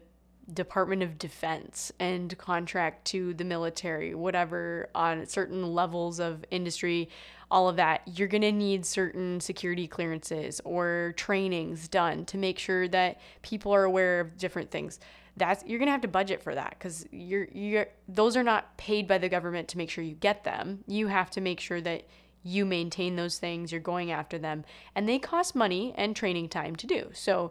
Department 0.52 1.02
of 1.02 1.18
Defense 1.18 1.92
and 1.98 2.36
contract 2.38 3.04
to 3.08 3.34
the 3.34 3.44
military, 3.44 4.14
whatever, 4.14 4.88
on 4.94 5.26
certain 5.26 5.74
levels 5.74 6.20
of 6.20 6.44
industry, 6.50 7.10
all 7.50 7.68
of 7.68 7.76
that, 7.76 8.02
you're 8.06 8.28
going 8.28 8.42
to 8.42 8.52
need 8.52 8.84
certain 8.84 9.40
security 9.40 9.86
clearances 9.86 10.60
or 10.64 11.14
trainings 11.16 11.88
done 11.88 12.24
to 12.26 12.36
make 12.36 12.58
sure 12.58 12.88
that 12.88 13.20
people 13.42 13.72
are 13.72 13.84
aware 13.84 14.20
of 14.20 14.36
different 14.36 14.70
things. 14.70 15.00
That's 15.36 15.64
you're 15.64 15.78
going 15.78 15.86
to 15.86 15.92
have 15.92 16.00
to 16.02 16.08
budget 16.08 16.42
for 16.42 16.54
that 16.54 16.78
cuz 16.80 17.06
you're 17.12 17.46
you're 17.52 17.86
those 18.08 18.36
are 18.36 18.42
not 18.42 18.76
paid 18.76 19.06
by 19.06 19.18
the 19.18 19.28
government 19.28 19.68
to 19.68 19.78
make 19.78 19.88
sure 19.88 20.02
you 20.02 20.14
get 20.14 20.44
them. 20.44 20.82
You 20.86 21.06
have 21.06 21.30
to 21.30 21.40
make 21.40 21.60
sure 21.60 21.80
that 21.80 22.04
you 22.42 22.64
maintain 22.64 23.16
those 23.16 23.38
things, 23.38 23.72
you're 23.72 23.80
going 23.80 24.10
after 24.10 24.38
them, 24.38 24.64
and 24.94 25.08
they 25.08 25.18
cost 25.18 25.54
money 25.54 25.92
and 25.96 26.14
training 26.14 26.48
time 26.48 26.76
to 26.76 26.86
do. 26.86 27.10
So 27.12 27.50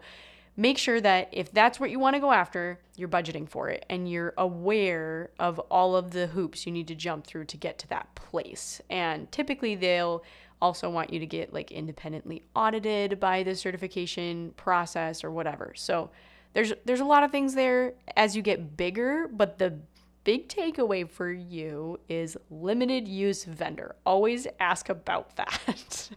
make 0.58 0.80
sure 0.80 1.00
that 1.00 1.30
if 1.32 1.52
that's 1.52 1.80
what 1.80 1.92
you 1.92 2.00
want 2.00 2.16
to 2.16 2.20
go 2.20 2.32
after, 2.32 2.80
you're 2.96 3.08
budgeting 3.08 3.48
for 3.48 3.70
it 3.70 3.86
and 3.90 4.10
you're 4.10 4.34
aware 4.38 5.30
of 5.40 5.60
all 5.72 5.96
of 5.96 6.12
the 6.12 6.28
hoops 6.28 6.66
you 6.66 6.72
need 6.72 6.88
to 6.88 6.96
jump 6.96 7.26
through 7.26 7.46
to 7.46 7.58
get 7.58 7.78
to 7.78 7.88
that 7.88 8.14
place. 8.16 8.82
And 8.90 9.32
typically, 9.32 9.76
they'll 9.76 10.24
also 10.60 10.90
want 10.90 11.14
you 11.14 11.20
to 11.20 11.28
get 11.28 11.54
like 11.54 11.72
independently 11.72 12.42
audited 12.56 13.20
by 13.20 13.44
the 13.44 13.56
certification 13.56 14.52
process 14.58 15.24
or 15.24 15.30
whatever. 15.30 15.74
So 15.76 16.10
there's 16.54 16.74
there's 16.86 17.02
a 17.02 17.06
lot 17.06 17.24
of 17.24 17.32
things 17.32 17.54
there 17.54 17.94
as 18.16 18.36
you 18.36 18.42
get 18.42 18.76
bigger, 18.76 19.28
but 19.32 19.60
the 19.60 19.78
big 20.24 20.50
takeaway 20.50 21.08
for 21.08 21.32
you 21.32 22.00
is 22.10 22.36
limited 22.50 23.08
use 23.08 23.44
vendor. 23.44 23.96
Always 24.06 24.48
ask 24.60 24.90
about 24.90 25.36
that. 25.36 26.10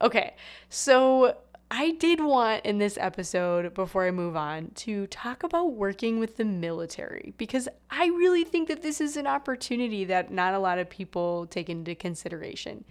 okay. 0.00 0.36
So 0.68 1.36
I 1.70 1.92
did 1.92 2.20
want 2.20 2.64
in 2.64 2.78
this 2.78 2.96
episode, 3.00 3.74
before 3.74 4.06
I 4.06 4.12
move 4.12 4.36
on, 4.36 4.70
to 4.76 5.08
talk 5.08 5.42
about 5.42 5.72
working 5.72 6.20
with 6.20 6.36
the 6.36 6.44
military 6.44 7.34
because 7.38 7.68
I 7.90 8.06
really 8.06 8.44
think 8.44 8.68
that 8.68 8.82
this 8.82 9.00
is 9.00 9.16
an 9.16 9.26
opportunity 9.26 10.04
that 10.04 10.30
not 10.30 10.54
a 10.54 10.60
lot 10.60 10.78
of 10.78 10.88
people 10.88 11.46
take 11.46 11.68
into 11.68 11.96
consideration. 11.96 12.84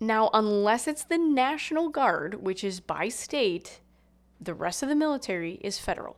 Now, 0.00 0.30
unless 0.32 0.88
it's 0.88 1.04
the 1.04 1.18
National 1.18 1.90
Guard, 1.90 2.42
which 2.42 2.64
is 2.64 2.80
by 2.80 3.08
state, 3.10 3.80
the 4.40 4.54
rest 4.54 4.82
of 4.82 4.88
the 4.88 4.96
military 4.96 5.60
is 5.62 5.78
federal. 5.78 6.16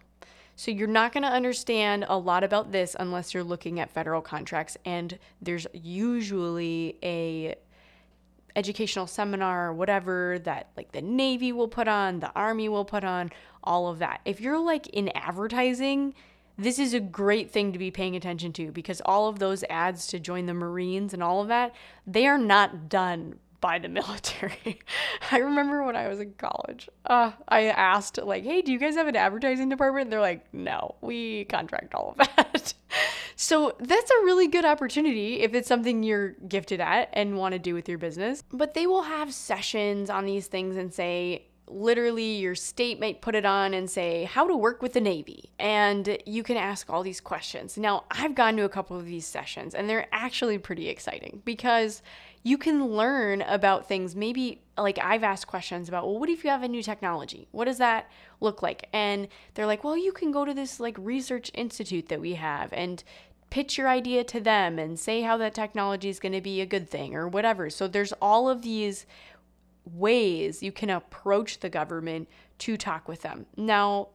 So 0.56 0.70
you're 0.70 0.86
not 0.86 1.12
going 1.12 1.24
to 1.24 1.28
understand 1.28 2.06
a 2.08 2.16
lot 2.16 2.44
about 2.44 2.70
this 2.70 2.94
unless 2.98 3.34
you're 3.34 3.42
looking 3.42 3.80
at 3.80 3.90
federal 3.90 4.22
contracts 4.22 4.76
and 4.84 5.18
there's 5.42 5.66
usually 5.72 6.96
a 7.02 7.56
educational 8.56 9.06
seminar 9.06 9.68
or 9.68 9.72
whatever 9.72 10.38
that 10.44 10.70
like 10.76 10.92
the 10.92 11.02
Navy 11.02 11.52
will 11.52 11.68
put 11.68 11.88
on, 11.88 12.20
the 12.20 12.32
Army 12.34 12.68
will 12.68 12.84
put 12.84 13.04
on, 13.04 13.30
all 13.62 13.88
of 13.88 13.98
that. 13.98 14.20
If 14.24 14.40
you're 14.40 14.58
like 14.58 14.86
in 14.88 15.08
advertising, 15.14 16.14
this 16.56 16.78
is 16.78 16.94
a 16.94 17.00
great 17.00 17.50
thing 17.50 17.72
to 17.72 17.78
be 17.78 17.90
paying 17.90 18.14
attention 18.14 18.52
to 18.54 18.70
because 18.70 19.00
all 19.04 19.28
of 19.28 19.38
those 19.38 19.64
ads 19.68 20.06
to 20.08 20.20
join 20.20 20.46
the 20.46 20.54
Marines 20.54 21.12
and 21.12 21.22
all 21.22 21.40
of 21.40 21.48
that, 21.48 21.74
they 22.06 22.26
are 22.26 22.38
not 22.38 22.88
done 22.88 23.38
by 23.60 23.78
the 23.78 23.88
military. 24.00 24.78
I 25.32 25.38
remember 25.38 25.82
when 25.82 25.96
I 25.96 26.08
was 26.08 26.20
in 26.20 26.34
college, 26.34 26.88
uh, 27.06 27.32
I 27.48 27.68
asked, 27.68 28.18
like, 28.18 28.44
hey, 28.44 28.60
do 28.62 28.70
you 28.70 28.78
guys 28.78 28.94
have 28.94 29.08
an 29.08 29.16
advertising 29.16 29.70
department? 29.70 30.04
And 30.04 30.12
they're 30.12 30.20
like, 30.20 30.44
no, 30.52 30.96
we 31.00 31.46
contract 31.46 31.94
all 31.94 32.10
of 32.10 32.18
that. 32.18 32.74
so 33.36 33.76
that's 33.80 34.10
a 34.10 34.24
really 34.24 34.48
good 34.48 34.64
opportunity 34.64 35.40
if 35.40 35.54
it's 35.54 35.68
something 35.68 36.02
you're 36.02 36.30
gifted 36.48 36.80
at 36.80 37.10
and 37.12 37.36
want 37.36 37.52
to 37.52 37.58
do 37.58 37.74
with 37.74 37.88
your 37.88 37.98
business. 37.98 38.42
But 38.52 38.74
they 38.74 38.86
will 38.86 39.02
have 39.02 39.32
sessions 39.32 40.10
on 40.10 40.24
these 40.24 40.46
things 40.46 40.76
and 40.76 40.92
say, 40.92 41.46
literally 41.66 42.36
your 42.36 42.54
state 42.54 43.00
might 43.00 43.22
put 43.22 43.34
it 43.34 43.46
on 43.46 43.72
and 43.72 43.88
say 43.88 44.24
how 44.24 44.46
to 44.46 44.54
work 44.54 44.82
with 44.82 44.92
the 44.92 45.00
navy 45.00 45.50
and 45.58 46.18
you 46.26 46.42
can 46.42 46.58
ask 46.58 46.90
all 46.90 47.02
these 47.02 47.22
questions 47.22 47.78
now 47.78 48.04
i've 48.10 48.34
gone 48.34 48.54
to 48.54 48.64
a 48.64 48.68
couple 48.68 48.98
of 48.98 49.06
these 49.06 49.26
sessions 49.26 49.74
and 49.74 49.88
they're 49.88 50.06
actually 50.12 50.58
pretty 50.58 50.90
exciting 50.90 51.40
because 51.46 52.02
you 52.44 52.58
can 52.58 52.86
learn 52.88 53.40
about 53.42 53.88
things. 53.88 54.14
Maybe 54.14 54.62
like 54.76 54.98
I've 55.02 55.24
asked 55.24 55.46
questions 55.46 55.88
about, 55.88 56.04
well, 56.04 56.20
what 56.20 56.28
if 56.28 56.44
you 56.44 56.50
have 56.50 56.62
a 56.62 56.68
new 56.68 56.82
technology? 56.82 57.48
What 57.50 57.64
does 57.64 57.78
that 57.78 58.08
look 58.40 58.62
like? 58.62 58.88
And 58.92 59.28
they're 59.54 59.66
like, 59.66 59.84
well, 59.84 59.96
you 59.96 60.12
can 60.12 60.30
go 60.30 60.44
to 60.44 60.54
this 60.54 60.80
like 60.80 60.96
research 60.98 61.50
institute 61.54 62.08
that 62.08 62.20
we 62.20 62.34
have 62.34 62.72
and 62.72 63.02
pitch 63.50 63.78
your 63.78 63.88
idea 63.88 64.24
to 64.24 64.40
them 64.40 64.78
and 64.78 64.98
say 64.98 65.22
how 65.22 65.36
that 65.36 65.54
technology 65.54 66.08
is 66.08 66.18
going 66.18 66.32
to 66.32 66.40
be 66.40 66.60
a 66.60 66.66
good 66.66 66.90
thing 66.90 67.14
or 67.14 67.28
whatever. 67.28 67.70
So 67.70 67.86
there's 67.86 68.12
all 68.14 68.48
of 68.48 68.62
these 68.62 69.06
ways 69.84 70.62
you 70.62 70.72
can 70.72 70.90
approach 70.90 71.60
the 71.60 71.68
government 71.68 72.28
to 72.58 72.76
talk 72.76 73.06
with 73.06 73.22
them. 73.22 73.46
Now, 73.56 74.08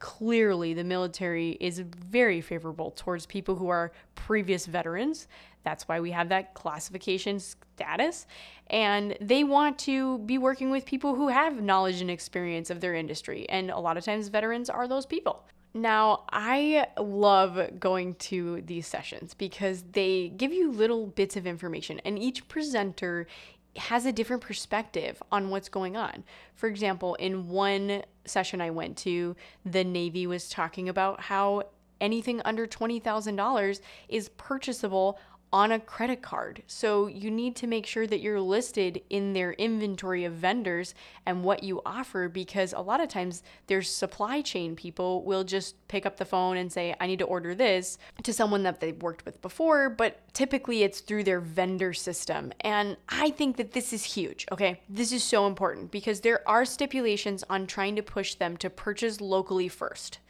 clearly 0.00 0.72
the 0.72 0.82
military 0.82 1.50
is 1.60 1.78
very 1.78 2.40
favorable 2.40 2.90
towards 2.90 3.26
people 3.26 3.56
who 3.56 3.68
are 3.68 3.92
previous 4.14 4.66
veterans. 4.66 5.28
That's 5.64 5.88
why 5.88 6.00
we 6.00 6.10
have 6.12 6.28
that 6.30 6.54
classification 6.54 7.40
status. 7.40 8.26
And 8.68 9.16
they 9.20 9.44
want 9.44 9.78
to 9.80 10.18
be 10.20 10.38
working 10.38 10.70
with 10.70 10.84
people 10.86 11.14
who 11.14 11.28
have 11.28 11.62
knowledge 11.62 12.00
and 12.00 12.10
experience 12.10 12.70
of 12.70 12.80
their 12.80 12.94
industry. 12.94 13.48
And 13.48 13.70
a 13.70 13.78
lot 13.78 13.96
of 13.96 14.04
times, 14.04 14.28
veterans 14.28 14.70
are 14.70 14.88
those 14.88 15.06
people. 15.06 15.44
Now, 15.72 16.24
I 16.30 16.88
love 16.98 17.78
going 17.78 18.16
to 18.16 18.60
these 18.62 18.88
sessions 18.88 19.34
because 19.34 19.84
they 19.92 20.30
give 20.36 20.52
you 20.52 20.72
little 20.72 21.06
bits 21.06 21.36
of 21.36 21.46
information, 21.46 22.00
and 22.04 22.18
each 22.18 22.48
presenter 22.48 23.28
has 23.76 24.04
a 24.04 24.10
different 24.10 24.42
perspective 24.42 25.22
on 25.30 25.48
what's 25.48 25.68
going 25.68 25.96
on. 25.96 26.24
For 26.54 26.66
example, 26.66 27.14
in 27.16 27.48
one 27.48 28.02
session 28.24 28.60
I 28.60 28.70
went 28.70 28.96
to, 28.98 29.36
the 29.64 29.84
Navy 29.84 30.26
was 30.26 30.48
talking 30.48 30.88
about 30.88 31.20
how 31.20 31.62
anything 32.00 32.42
under 32.44 32.66
$20,000 32.66 33.80
is 34.08 34.28
purchasable 34.30 35.20
on 35.52 35.72
a 35.72 35.80
credit 35.80 36.22
card. 36.22 36.62
So 36.66 37.08
you 37.08 37.30
need 37.30 37.56
to 37.56 37.66
make 37.66 37.84
sure 37.84 38.06
that 38.06 38.20
you're 38.20 38.40
listed 38.40 39.02
in 39.10 39.32
their 39.32 39.52
inventory 39.54 40.24
of 40.24 40.34
vendors 40.34 40.94
and 41.26 41.42
what 41.42 41.64
you 41.64 41.82
offer 41.84 42.28
because 42.28 42.72
a 42.72 42.80
lot 42.80 43.00
of 43.00 43.08
times 43.08 43.42
their 43.66 43.82
supply 43.82 44.42
chain 44.42 44.76
people 44.76 45.24
will 45.24 45.42
just 45.42 45.76
pick 45.88 46.06
up 46.06 46.16
the 46.16 46.24
phone 46.24 46.56
and 46.56 46.72
say, 46.72 46.94
I 47.00 47.06
need 47.08 47.18
to 47.18 47.24
order 47.24 47.54
this 47.54 47.98
to 48.22 48.32
someone 48.32 48.62
that 48.62 48.80
they've 48.80 49.02
worked 49.02 49.24
with 49.24 49.42
before, 49.42 49.90
but 49.90 50.32
typically 50.34 50.84
it's 50.84 51.00
through 51.00 51.24
their 51.24 51.40
vendor 51.40 51.92
system. 51.92 52.52
And 52.60 52.96
I 53.08 53.30
think 53.30 53.56
that 53.56 53.72
this 53.72 53.92
is 53.92 54.04
huge, 54.04 54.46
okay? 54.52 54.80
This 54.88 55.10
is 55.10 55.24
so 55.24 55.46
important 55.46 55.90
because 55.90 56.20
there 56.20 56.48
are 56.48 56.64
stipulations 56.64 57.42
on 57.50 57.66
trying 57.66 57.96
to 57.96 58.02
push 58.02 58.34
them 58.34 58.56
to 58.58 58.70
purchase 58.70 59.20
locally 59.20 59.68
first. 59.68 60.20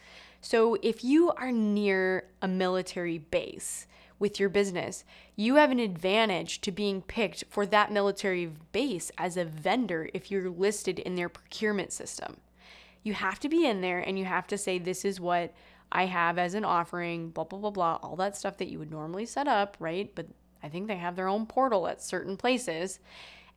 So 0.41 0.79
if 0.83 1.05
you 1.05 1.31
are 1.33 1.53
near 1.53 2.25
a 2.41 2.49
military 2.49 3.19
base, 3.19 3.87
with 4.21 4.39
your 4.39 4.49
business. 4.49 5.03
You 5.35 5.57
have 5.57 5.73
an 5.73 5.81
advantage 5.81 6.61
to 6.61 6.71
being 6.71 7.03
picked 7.03 7.43
for 7.51 7.67
that 7.67 7.91
military 7.91 8.53
base 8.71 9.11
as 9.19 9.37
a 9.37 9.45
vendor 9.45 10.09
if 10.15 10.31
you're 10.31 10.51
listed 10.51 11.01
in 11.01 11.17
their 11.17 11.29
procurement 11.29 11.93
system. 11.93 12.37
You 13.03 13.15
have 13.15 13.41
to 13.41 13.49
be 13.49 13.67
in 13.67 13.81
there 13.81 13.99
and 13.99 14.17
you 14.19 14.27
have 14.27 14.47
to 14.49 14.59
say, 14.59 14.79
This 14.79 15.05
is 15.05 15.19
what 15.19 15.53
I 15.91 16.07
have 16.07 16.39
as 16.39 16.55
an 16.55 16.65
offering, 16.65 17.31
blah, 17.31 17.45
blah, 17.45 17.59
blah, 17.59 17.71
blah, 17.71 17.99
all 18.03 18.15
that 18.17 18.37
stuff 18.37 18.59
that 18.59 18.69
you 18.69 18.79
would 18.79 18.93
normally 18.93 19.27
set 19.27 19.49
up, 19.49 19.77
right? 19.81 20.15
But 20.15 20.27
I 20.63 20.69
think 20.69 20.87
they 20.87 20.97
have 20.97 21.17
their 21.17 21.27
own 21.27 21.47
portal 21.47 21.89
at 21.89 22.03
certain 22.03 22.37
places. 22.37 23.01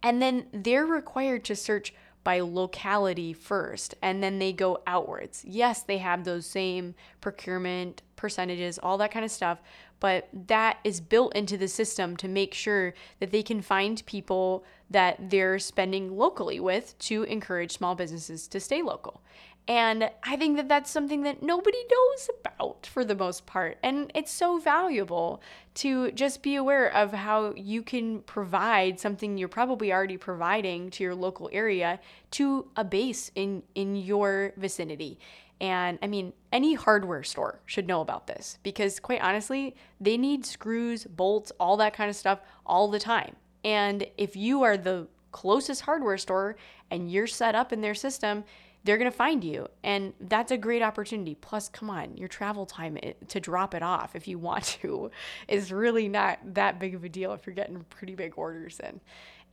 And 0.01 0.21
then 0.21 0.47
they're 0.51 0.85
required 0.85 1.43
to 1.45 1.55
search 1.55 1.93
by 2.23 2.39
locality 2.39 3.33
first 3.33 3.95
and 4.01 4.23
then 4.23 4.39
they 4.39 4.53
go 4.53 4.81
outwards. 4.87 5.43
Yes, 5.45 5.83
they 5.83 5.97
have 5.97 6.23
those 6.23 6.45
same 6.45 6.95
procurement 7.21 8.01
percentages, 8.15 8.79
all 8.79 8.97
that 8.97 9.11
kind 9.11 9.25
of 9.25 9.31
stuff, 9.31 9.61
but 10.03 10.27
that 10.33 10.79
is 10.83 10.99
built 10.99 11.33
into 11.33 11.55
the 11.55 11.69
system 11.69 12.17
to 12.17 12.27
make 12.27 12.53
sure 12.53 12.93
that 13.21 13.31
they 13.31 13.41
can 13.41 13.61
find 13.61 14.05
people 14.05 14.65
that 14.89 15.29
they're 15.29 15.57
spending 15.57 16.17
locally 16.17 16.59
with 16.59 16.93
to 16.99 17.23
encourage 17.23 17.71
small 17.71 17.95
businesses 17.95 18.45
to 18.49 18.59
stay 18.59 18.81
local. 18.81 19.21
And 19.65 20.09
I 20.23 20.35
think 20.35 20.57
that 20.57 20.67
that's 20.67 20.91
something 20.91 21.23
that 21.23 21.41
nobody 21.41 21.77
knows 21.89 22.29
about 22.41 22.85
for 22.85 23.05
the 23.05 23.15
most 23.15 23.45
part. 23.45 23.77
And 23.81 24.11
it's 24.13 24.33
so 24.33 24.59
valuable 24.59 25.41
to 25.75 26.11
just 26.11 26.43
be 26.43 26.55
aware 26.55 26.93
of 26.93 27.13
how 27.13 27.53
you 27.55 27.81
can 27.81 28.23
provide 28.23 28.99
something 28.99 29.37
you're 29.37 29.47
probably 29.47 29.93
already 29.93 30.17
providing 30.17 30.89
to 30.91 31.03
your 31.03 31.15
local 31.15 31.49
area 31.53 32.01
to 32.31 32.67
a 32.75 32.83
base 32.83 33.31
in, 33.35 33.63
in 33.73 33.95
your 33.95 34.51
vicinity. 34.57 35.17
And 35.63 35.97
I 36.01 36.07
mean, 36.07 36.33
any 36.51 36.73
hardware 36.73 37.23
store 37.23 37.61
should 37.65 37.87
know 37.87 38.01
about 38.01 38.27
this 38.27 38.59
because, 38.63 38.99
quite 38.99 39.21
honestly, 39.21 39.77
they 40.01 40.17
need 40.17 40.45
screws, 40.45 41.05
bolts, 41.05 41.53
all 41.57 41.77
that 41.77 41.93
kind 41.93 42.09
of 42.09 42.17
stuff 42.17 42.41
all 42.65 42.89
the 42.89 42.99
time. 42.99 43.37
And 43.63 44.05
if 44.17 44.35
you 44.35 44.63
are 44.63 44.75
the 44.75 45.07
closest 45.31 45.83
hardware 45.83 46.17
store 46.17 46.57
and 46.91 47.09
you're 47.09 47.27
set 47.27 47.55
up 47.55 47.71
in 47.71 47.79
their 47.79 47.95
system, 47.95 48.43
they're 48.83 48.97
going 48.97 49.09
to 49.09 49.15
find 49.15 49.41
you. 49.41 49.69
And 49.85 50.11
that's 50.19 50.51
a 50.51 50.57
great 50.57 50.81
opportunity. 50.81 51.35
Plus, 51.35 51.69
come 51.69 51.89
on, 51.89 52.17
your 52.17 52.27
travel 52.27 52.65
time 52.65 52.97
eh, 53.01 53.13
to 53.29 53.39
drop 53.39 53.73
it 53.73 53.81
off 53.81 54.17
if 54.17 54.27
you 54.27 54.37
want 54.49 54.65
to 54.81 55.11
is 55.47 55.71
really 55.71 56.09
not 56.09 56.39
that 56.55 56.77
big 56.77 56.93
of 56.93 57.05
a 57.05 57.09
deal 57.09 57.31
if 57.31 57.47
you're 57.47 57.55
getting 57.55 57.85
pretty 57.89 58.15
big 58.15 58.33
orders 58.35 58.81
in 58.81 58.99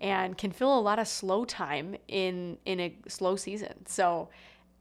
and 0.01 0.37
can 0.37 0.51
fill 0.51 0.77
a 0.77 0.81
lot 0.81 0.99
of 0.99 1.07
slow 1.07 1.45
time 1.45 1.95
in 2.09 2.59
in 2.65 2.81
a 2.81 2.97
slow 3.07 3.37
season. 3.37 3.87
So, 3.87 4.29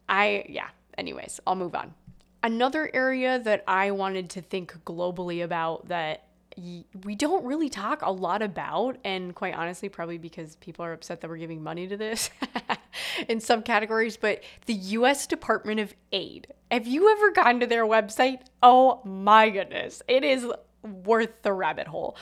I 0.08 0.46
yeah, 0.50 0.70
anyways, 0.98 1.40
I'll 1.46 1.56
move 1.56 1.76
on. 1.76 1.94
Another 2.42 2.90
area 2.94 3.40
that 3.40 3.64
I 3.68 3.92
wanted 3.92 4.30
to 4.32 4.42
think 4.42 4.74
globally 4.86 5.44
about 5.44 5.90
that 5.90 6.24
we 7.06 7.16
don't 7.16 7.46
really 7.46 7.70
talk 7.70 8.02
a 8.02 8.12
lot 8.12 8.42
about, 8.42 8.98
and 9.04 9.34
quite 9.34 9.54
honestly, 9.54 9.90
probably 9.90 10.18
because 10.18 10.56
people 10.58 10.84
are 10.84 10.94
upset 10.94 11.22
that 11.22 11.30
we're 11.30 11.38
giving 11.38 11.64
money 11.64 11.88
to 11.88 11.98
this 11.98 12.30
in 13.30 13.40
some 13.40 13.62
categories, 13.62 14.18
but 14.18 14.44
the 14.66 14.74
US 14.74 15.28
Department 15.28 15.80
of 15.80 15.94
Aid. 16.12 16.48
Have 16.72 16.88
you 16.88 17.12
ever 17.12 17.32
gone 17.32 17.60
to 17.60 17.68
their 17.68 17.86
website? 17.86 18.42
Oh 18.62 19.02
my 19.06 19.50
goodness, 19.50 20.02
it 20.08 20.24
is 20.24 20.48
worth 20.84 21.42
the 21.44 21.54
rabbit 21.54 21.88
hole. 21.88 22.18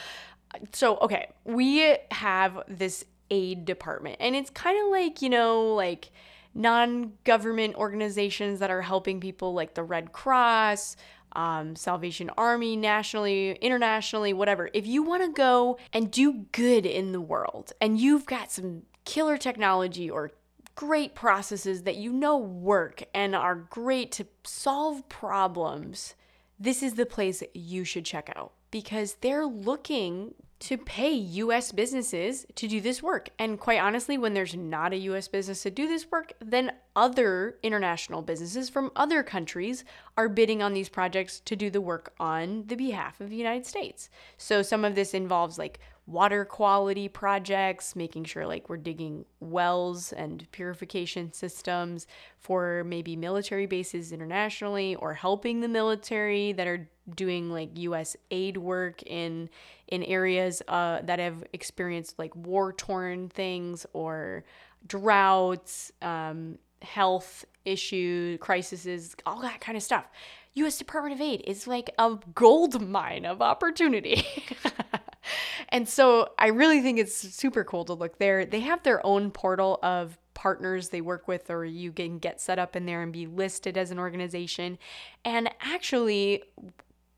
So, 0.74 0.98
okay, 0.98 1.30
we 1.44 1.98
have 2.12 2.64
this 2.68 3.06
aid 3.30 3.66
department, 3.66 4.18
and 4.20 4.36
it's 4.36 4.50
kind 4.50 4.80
of 4.84 4.92
like, 4.92 5.22
you 5.22 5.30
know, 5.30 5.74
like 5.74 6.12
non 6.58 7.14
government 7.24 7.76
organizations 7.76 8.60
that 8.60 8.72
are 8.72 8.82
helping 8.82 9.22
people 9.22 9.54
like 9.54 9.76
the 9.76 9.84
Red 9.84 10.12
Cross, 10.12 10.98
um, 11.34 11.76
Salvation 11.76 12.32
Army, 12.38 12.76
nationally, 12.76 13.52
internationally, 13.62 14.34
whatever. 14.34 14.70
If 14.74 14.88
you 14.88 15.04
want 15.04 15.24
to 15.24 15.32
go 15.32 15.78
and 15.94 16.12
do 16.12 16.46
good 16.52 16.86
in 16.86 17.12
the 17.12 17.22
world 17.22 17.72
and 17.80 18.00
you've 18.00 18.26
got 18.26 18.52
some 18.52 18.84
killer 19.06 19.38
technology 19.38 20.10
or 20.10 20.32
great 20.76 21.16
processes 21.16 21.84
that 21.84 21.96
you 21.96 22.12
know 22.12 22.38
work 22.38 23.04
and 23.14 23.36
are 23.36 23.56
great 23.56 24.12
to 24.14 24.28
solve 24.44 25.08
problems, 25.10 26.16
this 26.60 26.82
is 26.82 26.96
the 26.96 27.06
place 27.06 27.44
you 27.54 27.84
should 27.84 28.06
check 28.06 28.32
out 28.36 28.54
because 28.72 29.16
they're 29.22 29.46
looking 29.46 30.34
to 30.60 30.78
pay 30.78 31.12
US 31.12 31.72
businesses 31.72 32.46
to 32.56 32.68
do 32.68 32.82
this 32.82 33.04
work. 33.04 33.30
And 33.38 33.60
quite 33.60 33.80
honestly, 33.80 34.18
when 34.18 34.34
there's 34.34 34.56
not 34.56 34.94
a 34.94 34.98
US 34.98 35.28
business 35.28 35.64
to 35.64 35.72
do 35.72 35.88
this 35.88 36.10
work, 36.12 36.34
then 36.40 36.74
other 36.96 37.58
international 37.62 38.22
businesses 38.22 38.70
from 38.70 38.92
other 38.96 39.24
countries 39.24 39.84
are 40.18 40.28
bidding 40.28 40.64
on 40.64 40.74
these 40.74 40.90
projects 40.90 41.40
to 41.42 41.56
do 41.56 41.70
the 41.70 41.80
work 41.80 42.14
on 42.20 42.64
the 42.66 42.76
behalf 42.76 43.22
of 43.22 43.30
the 43.30 43.36
United 43.36 43.66
States. 43.66 44.10
So 44.38 44.64
some 44.64 44.84
of 44.84 44.96
this 44.96 45.14
involves 45.14 45.60
like 45.60 45.80
water 46.08 46.44
quality 46.44 47.08
projects, 47.08 47.96
making 47.96 48.24
sure 48.24 48.48
like 48.48 48.70
we're 48.70 48.78
digging 48.78 49.26
wells 49.40 50.14
and 50.14 50.50
purification 50.52 51.32
systems 51.34 52.08
for 52.40 52.84
maybe 52.86 53.16
military 53.16 53.68
bases 53.68 54.12
internationally 54.12 54.96
or 54.96 55.14
helping 55.14 55.62
the 55.62 55.68
military 55.68 56.54
that 56.54 56.66
are 56.66 56.90
doing 57.16 57.52
like 57.52 57.70
US 57.76 58.18
aid 58.32 58.58
work 58.58 59.04
in 59.04 59.50
in 59.90 60.04
areas 60.04 60.62
uh, 60.68 61.02
that 61.04 61.20
have 61.20 61.44
experienced 61.54 62.18
like 62.18 62.36
war 62.36 62.74
torn 62.74 63.30
things 63.30 63.86
or 63.94 64.44
droughts, 64.88 65.92
um, 66.02 66.58
health 66.82 67.46
issues, 67.68 68.40
crises, 68.40 69.16
all 69.26 69.42
that 69.42 69.60
kind 69.62 69.78
of 69.78 69.84
stuff. 69.84 70.06
US 70.56 70.78
Department 70.78 71.14
of 71.16 71.22
Aid 71.22 71.44
is 71.46 71.68
like 71.68 71.92
a 72.00 72.18
gold 72.34 72.82
mine 72.82 73.26
of 73.26 73.42
opportunity. 73.42 74.26
and 75.70 75.88
so 75.88 76.30
I 76.40 76.48
really 76.48 76.82
think 76.82 77.00
it's 77.00 77.16
super 77.16 77.64
cool 77.64 77.86
to 77.86 77.94
look 77.94 78.18
there. 78.18 78.46
They 78.46 78.62
have 78.62 78.82
their 78.84 79.06
own 79.06 79.30
portal 79.32 79.80
of 79.84 80.18
partners 80.34 80.90
they 80.90 81.02
work 81.02 81.28
with, 81.28 81.50
or 81.50 81.66
you 81.66 81.92
can 81.92 82.20
get 82.20 82.40
set 82.40 82.60
up 82.60 82.76
in 82.76 82.86
there 82.86 83.02
and 83.02 83.12
be 83.12 83.28
listed 83.28 83.78
as 83.78 83.92
an 83.92 84.00
organization. 84.00 84.78
And 85.26 85.50
actually, 85.62 86.44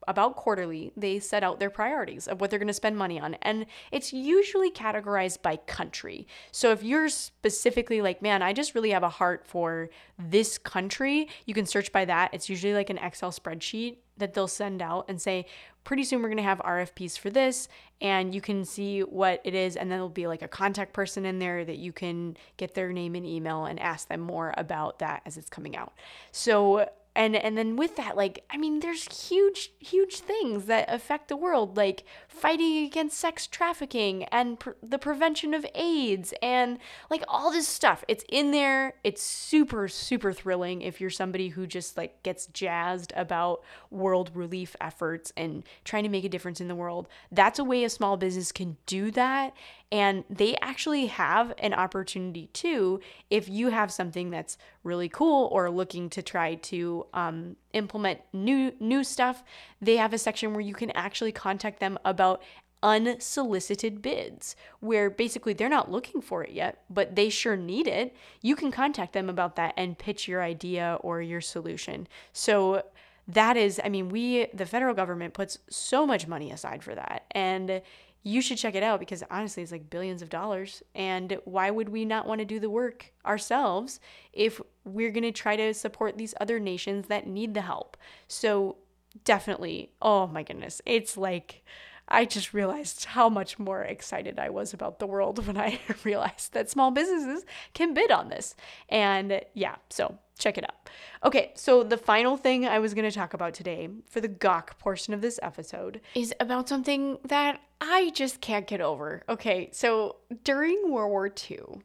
about 0.10 0.36
quarterly, 0.36 0.91
they 0.98 1.19
set 1.19 1.43
out 1.43 1.60
their 1.60 1.69
priorities 1.69 2.28
of 2.28 2.41
what 2.41 2.50
they're 2.50 2.60
going 2.60 2.67
to 2.67 2.74
spend 2.74 2.98
money 2.98 3.19
on. 3.19 3.36
And 3.43 3.67
it's 3.91 4.12
usually 4.12 4.72
categorized 4.72 5.43
by 5.43 5.58
country. 5.58 6.28
So 6.52 6.72
if 6.72 6.82
you're 6.84 7.10
specifically 7.10 8.02
like, 8.02 8.22
man, 8.22 8.41
I 8.41 8.52
just 8.52 8.74
really 8.74 8.89
have 8.89 9.04
a 9.04 9.10
heart 9.10 9.45
for 9.45 9.91
this 10.17 10.58
country, 10.58 11.30
you 11.45 11.54
can 11.54 11.67
search 11.67 11.91
by 11.91 12.06
that. 12.06 12.34
It's 12.34 12.50
usually 12.50 12.74
like 12.74 12.89
an 12.89 12.98
Excel 12.98 13.32
spreadsheet 13.32 13.98
that 14.17 14.34
they'll 14.34 14.48
send 14.48 14.82
out 14.82 15.06
and 15.08 15.22
say, 15.22 15.45
pretty 15.84 16.04
soon 16.04 16.22
we're 16.22 16.28
going 16.28 16.38
to 16.38 16.43
have 16.43 16.60
RFPs 16.60 17.17
for 17.17 17.30
this 17.30 17.67
and 18.02 18.36
you 18.36 18.41
can 18.41 18.65
see 18.65 19.02
what 19.02 19.41
it 19.43 19.56
is 19.56 19.76
and 19.76 19.89
then 19.89 19.98
there'll 19.98 20.10
be 20.10 20.28
like 20.28 20.41
a 20.41 20.48
contact 20.48 20.93
person 20.93 21.26
in 21.26 21.39
there 21.39 21.63
that 21.63 21.78
you 21.78 21.91
can 21.91 22.36
get 22.58 22.74
their 22.74 22.91
name 22.91 23.15
and 23.15 23.26
email 23.26 23.65
and 23.65 23.80
ask 23.80 24.08
them 24.08 24.19
more 24.19 24.54
about 24.58 25.00
that 25.00 25.22
as 25.26 25.38
it's 25.38 25.50
coming 25.50 25.76
out. 25.76 25.93
So 26.32 26.89
and 27.19 27.36
and 27.36 27.58
then 27.58 27.75
with 27.75 27.97
that 27.97 28.15
like 28.15 28.45
i 28.49 28.55
mean 28.55 28.79
there's 28.79 29.27
huge 29.27 29.73
huge 29.79 30.19
things 30.19 30.65
that 30.65 30.86
affect 30.88 31.27
the 31.27 31.38
world. 31.38 31.77
Like 31.77 32.03
fighting 32.39 32.86
against 32.86 33.17
sex 33.17 33.47
trafficking 33.47 34.23
and 34.25 34.60
pr- 34.60 34.71
the 34.82 34.97
prevention 34.97 35.54
of 35.54 35.65
aids 35.75 36.34
and 36.41 36.80
like 37.10 37.23
all 37.28 37.52
this 37.52 37.67
stuff. 37.67 38.04
It's 38.08 38.23
in 38.30 38.52
there. 38.52 38.93
It's 39.04 39.21
super 39.21 39.88
super 39.88 40.34
thrilling 40.34 40.82
if 40.82 40.99
you're 40.99 41.10
somebody 41.10 41.49
who 41.49 41.67
just 41.67 41.97
like 41.97 42.21
gets 42.23 42.47
jazzed 42.47 43.13
about 43.15 43.63
world 43.89 44.32
relief 44.34 44.75
efforts 44.82 45.32
and 45.36 45.63
trying 45.84 46.04
to 46.04 46.10
make 46.10 46.23
a 46.23 46.30
difference 46.30 46.62
in 46.62 46.67
the 46.67 46.75
world. 46.75 47.08
That's 47.32 47.60
a 47.60 47.63
way 47.63 47.84
a 47.84 47.89
small 47.89 48.17
business 48.17 48.52
can 48.52 48.78
do 48.86 49.12
that. 49.12 49.54
And 49.91 50.23
they 50.30 50.56
actually 50.62 51.08
have 51.08 51.54
an 51.58 51.73
opportunity 51.73 52.47
too 52.54 52.99
if 53.30 53.49
you 53.49 53.69
have 53.69 53.91
something 53.91 54.30
that's 54.30 54.58
really 54.84 55.10
cool 55.10 55.47
or 55.52 55.69
looking 55.69 56.10
to 56.12 56.21
try 56.21 56.56
to 56.56 57.06
um, 57.13 57.56
implement 57.73 58.21
new 58.34 58.73
new 58.79 59.03
stuff. 59.03 59.43
They 59.82 59.97
have 59.97 60.13
a 60.13 60.17
section 60.17 60.53
where 60.53 60.62
you 60.62 60.73
can 60.73 60.91
actually 60.91 61.32
contact 61.32 61.79
them 61.79 61.97
about 62.03 62.41
unsolicited 62.82 64.01
bids, 64.01 64.55
where 64.79 65.10
basically 65.10 65.53
they're 65.53 65.69
not 65.69 65.91
looking 65.91 66.21
for 66.21 66.43
it 66.43 66.51
yet, 66.51 66.82
but 66.89 67.15
they 67.15 67.29
sure 67.29 67.58
need 67.58 67.88
it. 67.88 68.15
You 68.41 68.55
can 68.55 68.71
contact 68.71 69.13
them 69.13 69.29
about 69.29 69.55
that 69.58 69.73
and 69.75 69.97
pitch 69.97 70.27
your 70.27 70.41
idea 70.41 70.97
or 71.01 71.21
your 71.21 71.41
solution. 71.41 72.08
So 72.32 72.84
that 73.27 73.58
is, 73.58 73.79
I 73.84 73.89
mean, 73.89 74.10
we, 74.10 74.47
the 74.53 74.65
federal 74.65 74.95
government 74.95 75.34
puts 75.34 75.60
so 75.69 76.05
much 76.05 76.27
money 76.27 76.51
aside 76.51 76.84
for 76.84 76.95
that. 76.95 77.25
And 77.32 77.82
you 78.23 78.41
should 78.41 78.58
check 78.58 78.75
it 78.75 78.84
out 78.84 78.99
because 78.99 79.23
honestly, 79.29 79.63
it's 79.63 79.71
like 79.71 79.89
billions 79.89 80.21
of 80.21 80.29
dollars. 80.29 80.84
And 80.95 81.39
why 81.45 81.71
would 81.71 81.89
we 81.89 82.05
not 82.05 82.27
want 82.27 82.39
to 82.39 82.45
do 82.45 82.60
the 82.60 82.69
work 82.69 83.13
ourselves 83.25 83.99
if 84.34 84.60
we're 84.93 85.12
going 85.12 85.23
to 85.23 85.32
try 85.32 85.56
to 85.56 85.73
support 85.73 86.17
these 86.17 86.34
other 86.39 86.60
nations 86.60 87.08
that 87.08 87.28
need 87.28 87.54
the 87.54 87.62
help? 87.62 87.97
So, 88.28 88.78
definitely, 89.23 89.91
oh 90.02 90.28
my 90.28 90.43
goodness, 90.43 90.82
it's 90.86 91.17
like. 91.17 91.63
I 92.12 92.25
just 92.25 92.56
realized 92.56 93.06
how 93.06 93.30
much 93.30 93.60
more 93.60 93.84
excited 93.84 94.39
I 94.39 94.49
was 94.49 94.73
about 94.73 94.97
the 94.97 95.06
world 95.06 95.45
when 95.47 95.58
I 95.58 95.80
realized 96.04 96.54
that 96.54 96.67
small 96.67 96.89
businesses 96.89 97.45
can 97.75 97.93
bid 97.93 98.10
on 98.10 98.30
this. 98.30 98.56
And 98.89 99.41
yeah, 99.54 99.75
so 99.91 100.17
check 100.39 100.58
it 100.58 100.63
out. 100.63 100.89
Okay, 101.23 101.52
so 101.54 101.84
the 101.84 101.97
final 101.97 102.38
thing 102.38 102.65
I 102.65 102.80
was 102.80 102.93
going 102.95 103.10
to 103.10 103.15
talk 103.15 103.34
about 103.34 103.54
today 103.54 103.89
for 104.08 104.21
the 104.21 104.28
gawk 104.28 104.80
portion 104.80 105.13
of 105.13 105.21
this 105.21 105.39
episode 105.43 106.02
is 106.15 106.34
about 106.39 106.67
something 106.67 107.19
that 107.25 107.62
I 107.82 108.10
just 108.15 108.41
can't 108.41 108.65
get 108.65 108.82
over. 108.82 109.21
Okay, 109.30 109.69
so 109.71 110.15
during 110.43 110.91
World 110.91 111.12
War 111.12 111.28
II, 111.28 111.82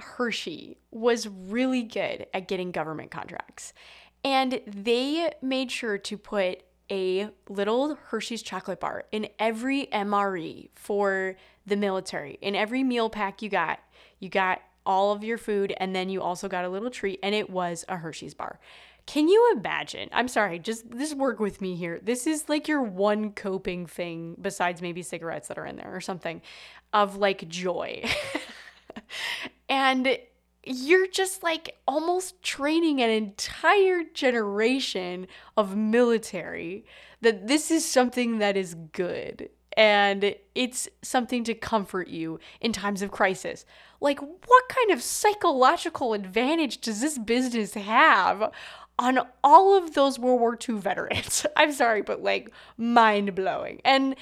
Hershey 0.00 0.78
was 0.90 1.28
really 1.28 1.82
good 1.82 2.26
at 2.34 2.48
getting 2.48 2.70
government 2.70 3.10
contracts. 3.10 3.72
And 4.24 4.60
they 4.66 5.32
made 5.40 5.70
sure 5.70 5.98
to 5.98 6.18
put 6.18 6.62
a 6.90 7.28
little 7.48 7.96
Hershey's 8.08 8.42
chocolate 8.42 8.80
bar 8.80 9.04
in 9.12 9.28
every 9.38 9.86
MRE 9.92 10.70
for 10.74 11.36
the 11.66 11.76
military. 11.76 12.38
In 12.42 12.54
every 12.54 12.82
meal 12.82 13.08
pack 13.08 13.42
you 13.42 13.48
got, 13.48 13.78
you 14.18 14.28
got 14.28 14.60
all 14.84 15.12
of 15.12 15.22
your 15.22 15.38
food 15.38 15.72
and 15.76 15.94
then 15.94 16.08
you 16.08 16.20
also 16.20 16.48
got 16.48 16.64
a 16.64 16.68
little 16.68 16.90
treat 16.90 17.20
and 17.22 17.34
it 17.34 17.48
was 17.48 17.84
a 17.88 17.96
Hershey's 17.96 18.34
bar. 18.34 18.58
Can 19.06 19.28
you 19.28 19.54
imagine? 19.56 20.08
I'm 20.12 20.28
sorry, 20.28 20.58
just 20.58 20.90
this 20.90 21.14
work 21.14 21.40
with 21.40 21.60
me 21.60 21.74
here. 21.74 22.00
This 22.02 22.26
is 22.26 22.48
like 22.48 22.68
your 22.68 22.82
one 22.82 23.32
coping 23.32 23.86
thing 23.86 24.36
besides 24.40 24.82
maybe 24.82 25.02
cigarettes 25.02 25.48
that 25.48 25.58
are 25.58 25.66
in 25.66 25.76
there 25.76 25.94
or 25.94 26.00
something 26.00 26.42
of 26.92 27.16
like 27.16 27.48
joy. 27.48 28.04
and 29.70 30.18
you're 30.64 31.06
just 31.06 31.42
like 31.42 31.78
almost 31.88 32.42
training 32.42 33.00
an 33.00 33.08
entire 33.08 34.02
generation 34.12 35.26
of 35.56 35.76
military 35.76 36.84
that 37.22 37.46
this 37.46 37.70
is 37.70 37.84
something 37.84 38.38
that 38.40 38.56
is 38.56 38.74
good 38.92 39.48
and 39.76 40.34
it's 40.54 40.88
something 41.00 41.44
to 41.44 41.54
comfort 41.54 42.08
you 42.08 42.40
in 42.60 42.72
times 42.72 43.00
of 43.00 43.10
crisis. 43.10 43.64
Like, 44.00 44.20
what 44.20 44.68
kind 44.68 44.90
of 44.90 45.02
psychological 45.02 46.14
advantage 46.14 46.80
does 46.80 47.00
this 47.00 47.18
business 47.18 47.74
have 47.74 48.50
on 49.00 49.18
all 49.42 49.78
of 49.78 49.94
those 49.94 50.18
World 50.18 50.40
War 50.40 50.58
II 50.68 50.76
veterans. 50.76 51.46
I'm 51.56 51.72
sorry, 51.72 52.02
but 52.02 52.22
like 52.22 52.52
mind 52.76 53.34
blowing. 53.34 53.80
And 53.84 54.14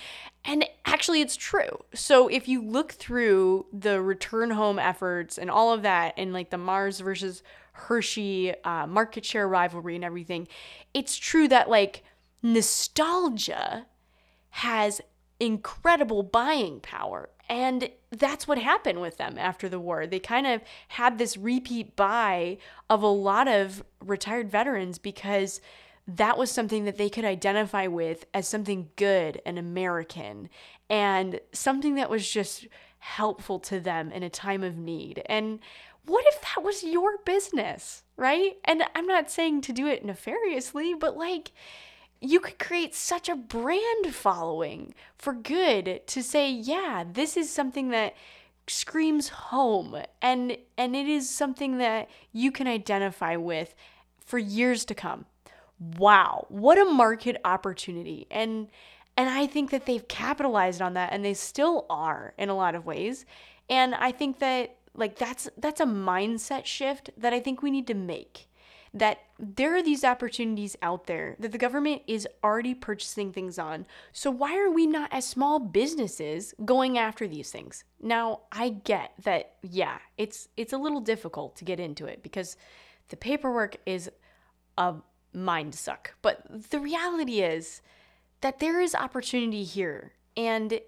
and 0.45 0.65
actually 0.87 1.21
it's 1.21 1.37
true. 1.37 1.85
So 1.95 2.29
if 2.29 2.47
you 2.47 2.63
look 2.63 2.93
through 2.93 3.67
the 3.73 4.01
return 4.01 4.53
home 4.53 4.79
efforts 4.79 5.37
and 5.37 5.51
all 5.51 5.75
of 5.75 5.83
that 5.83 6.15
and 6.17 6.33
like 6.33 6.51
the 6.51 6.59
Mars 6.59 7.01
versus 7.01 7.43
Hershey 7.73 8.55
uh, 8.63 8.87
market 8.87 9.25
share 9.25 9.49
rivalry 9.49 9.97
and 9.97 10.05
everything, 10.05 10.47
it's 10.95 11.17
true 11.17 11.49
that 11.49 11.69
like 11.69 12.05
nostalgia 12.41 13.87
has 14.51 15.01
incredible 15.41 16.23
buying 16.23 16.79
power. 16.81 17.31
And 17.49 17.91
that's 18.11 18.47
what 18.47 18.59
happened 18.59 19.01
with 19.01 19.17
them 19.17 19.39
after 19.39 19.69
the 19.69 19.81
war. 19.81 20.07
They 20.07 20.19
kind 20.19 20.47
of 20.47 20.63
had 20.89 21.19
this 21.19 21.37
repeat 21.37 21.97
buy 21.97 22.59
of 22.91 23.03
a 23.03 23.07
lot 23.07 23.49
of 23.49 23.83
retired 24.05 24.51
veterans 24.51 24.99
because 24.99 25.61
that 26.07 26.39
was 26.39 26.51
something 26.51 26.85
that 26.85 26.97
they 26.97 27.11
could 27.11 27.25
identify 27.25 27.87
with 27.87 28.27
as 28.33 28.49
something 28.49 28.91
good 28.97 29.41
and 29.45 29.59
American 29.59 30.49
and 30.89 31.41
something 31.53 31.97
that 31.97 32.11
was 32.11 32.29
just 32.29 32.67
helpful 32.99 33.59
to 33.61 33.79
them 33.79 34.11
in 34.11 34.23
a 34.23 34.31
time 34.31 34.63
of 34.63 34.77
need. 34.77 35.23
And 35.27 35.61
what 36.07 36.25
if 36.29 36.41
that 36.41 36.63
was 36.63 36.83
your 36.83 37.19
business, 37.19 38.03
right? 38.17 38.57
And 38.65 38.83
I'm 38.95 39.07
not 39.07 39.31
saying 39.31 39.61
to 39.63 39.73
do 39.73 39.87
it 39.87 40.05
nefariously, 40.05 40.95
but 40.95 41.17
like, 41.17 41.53
you 42.21 42.41
could 42.41 42.59
create 42.59 42.95
such 42.95 43.29
a 43.29 43.37
brand 43.37 44.13
following 44.13 44.95
for 45.17 45.33
good 45.33 46.07
to 46.07 46.23
say, 46.23 46.51
yeah, 46.51 47.05
this 47.11 47.37
is 47.37 47.51
something 47.51 47.91
that 47.91 48.15
screams 48.67 49.29
home 49.29 49.97
and 50.21 50.57
and 50.77 50.95
it 50.95 51.09
is 51.09 51.31
something 51.31 51.79
that 51.79 52.09
you 52.33 52.53
can 52.53 52.67
identify 52.67 53.35
with 53.37 53.75
for 54.19 54.39
years 54.39 54.85
to 54.85 54.95
come. 54.95 55.25
Wow, 55.97 56.47
what 56.49 56.79
a 56.79 56.85
market 56.85 57.37
opportunity. 57.45 58.27
And 58.31 58.69
and 59.17 59.31
I 59.31 59.47
think 59.47 59.71
that 59.71 59.87
they've 59.87 60.07
capitalized 60.07 60.83
on 60.83 60.95
that 60.95 61.13
and 61.13 61.25
they 61.25 61.35
still 61.35 61.87
are 61.89 62.35
in 62.37 62.49
a 62.49 62.55
lot 62.55 62.75
of 62.75 62.87
ways. 62.87 63.25
And 63.71 63.95
I 63.95 64.13
think 64.13 64.39
that 64.41 64.77
like 64.95 65.17
that's 65.17 65.49
that's 65.57 65.81
a 65.81 65.87
mindset 65.87 66.67
shift 66.67 67.11
that 67.17 67.33
I 67.33 67.41
think 67.41 67.63
we 67.63 67.71
need 67.71 67.87
to 67.87 67.95
make 67.95 68.48
that 68.95 69.19
there 69.39 69.77
are 69.77 69.83
these 69.83 70.05
opportunities 70.05 70.77
out 70.83 71.07
there 71.07 71.37
that 71.39 71.53
the 71.53 71.59
government 71.59 72.03
is 72.07 72.27
already 72.43 72.75
purchasing 72.75 73.33
things 73.33 73.59
on. 73.59 73.87
So 74.13 74.31
why 74.31 74.59
are 74.59 74.71
we 74.71 74.87
not 74.87 75.13
as 75.13 75.25
small 75.27 75.59
businesses 75.59 76.55
going 76.65 76.99
after 76.99 77.29
these 77.29 77.51
things? 77.51 77.85
Now, 78.01 78.41
I 78.51 78.71
get 78.71 79.13
that 79.25 79.55
yeah, 79.63 79.99
it's 80.17 80.49
it's 80.57 80.73
a 80.73 80.79
little 80.79 81.01
difficult 81.01 81.57
to 81.57 81.65
get 81.65 81.81
into 81.81 82.07
it 82.07 82.23
because 82.23 82.57
the 83.09 83.17
paperwork 83.17 83.77
is 83.87 84.11
a 84.77 84.95
mind 85.33 85.75
suck. 85.75 86.15
But 86.23 86.71
the 86.71 86.81
reality 86.81 87.41
is 87.41 87.83
that 88.41 88.61
there 88.61 88.81
is 88.81 88.95
opportunity 88.95 89.65
here 89.65 90.13
and 90.37 90.81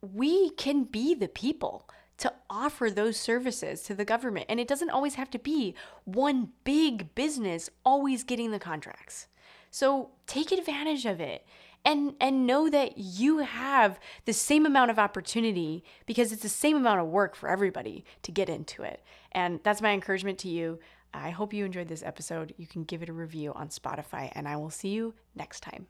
we 0.00 0.50
can 0.50 0.84
be 0.84 1.14
the 1.14 1.28
people 1.28 1.88
to 2.18 2.32
offer 2.50 2.90
those 2.90 3.16
services 3.16 3.82
to 3.82 3.94
the 3.94 4.04
government. 4.04 4.46
And 4.48 4.60
it 4.60 4.68
doesn't 4.68 4.90
always 4.90 5.14
have 5.14 5.30
to 5.30 5.38
be 5.38 5.74
one 6.04 6.50
big 6.64 7.14
business 7.14 7.70
always 7.84 8.24
getting 8.24 8.50
the 8.50 8.58
contracts. 8.58 9.28
So 9.70 10.10
take 10.26 10.52
advantage 10.52 11.06
of 11.06 11.20
it 11.20 11.46
and 11.84 12.14
and 12.20 12.46
know 12.46 12.68
that 12.68 12.98
you 12.98 13.38
have 13.38 14.00
the 14.24 14.32
same 14.32 14.66
amount 14.66 14.90
of 14.90 14.98
opportunity 14.98 15.84
because 16.06 16.32
it's 16.32 16.42
the 16.42 16.48
same 16.48 16.76
amount 16.76 17.00
of 17.00 17.06
work 17.06 17.36
for 17.36 17.48
everybody 17.48 18.04
to 18.22 18.32
get 18.32 18.48
into 18.48 18.82
it. 18.82 19.02
And 19.32 19.60
that's 19.62 19.82
my 19.82 19.92
encouragement 19.92 20.38
to 20.40 20.48
you. 20.48 20.80
I 21.14 21.30
hope 21.30 21.54
you 21.54 21.64
enjoyed 21.64 21.88
this 21.88 22.02
episode. 22.02 22.54
You 22.58 22.66
can 22.66 22.84
give 22.84 23.02
it 23.02 23.08
a 23.08 23.14
review 23.14 23.52
on 23.54 23.68
Spotify 23.68 24.30
and 24.34 24.48
I 24.48 24.56
will 24.56 24.70
see 24.70 24.88
you 24.88 25.14
next 25.34 25.60
time. 25.60 25.86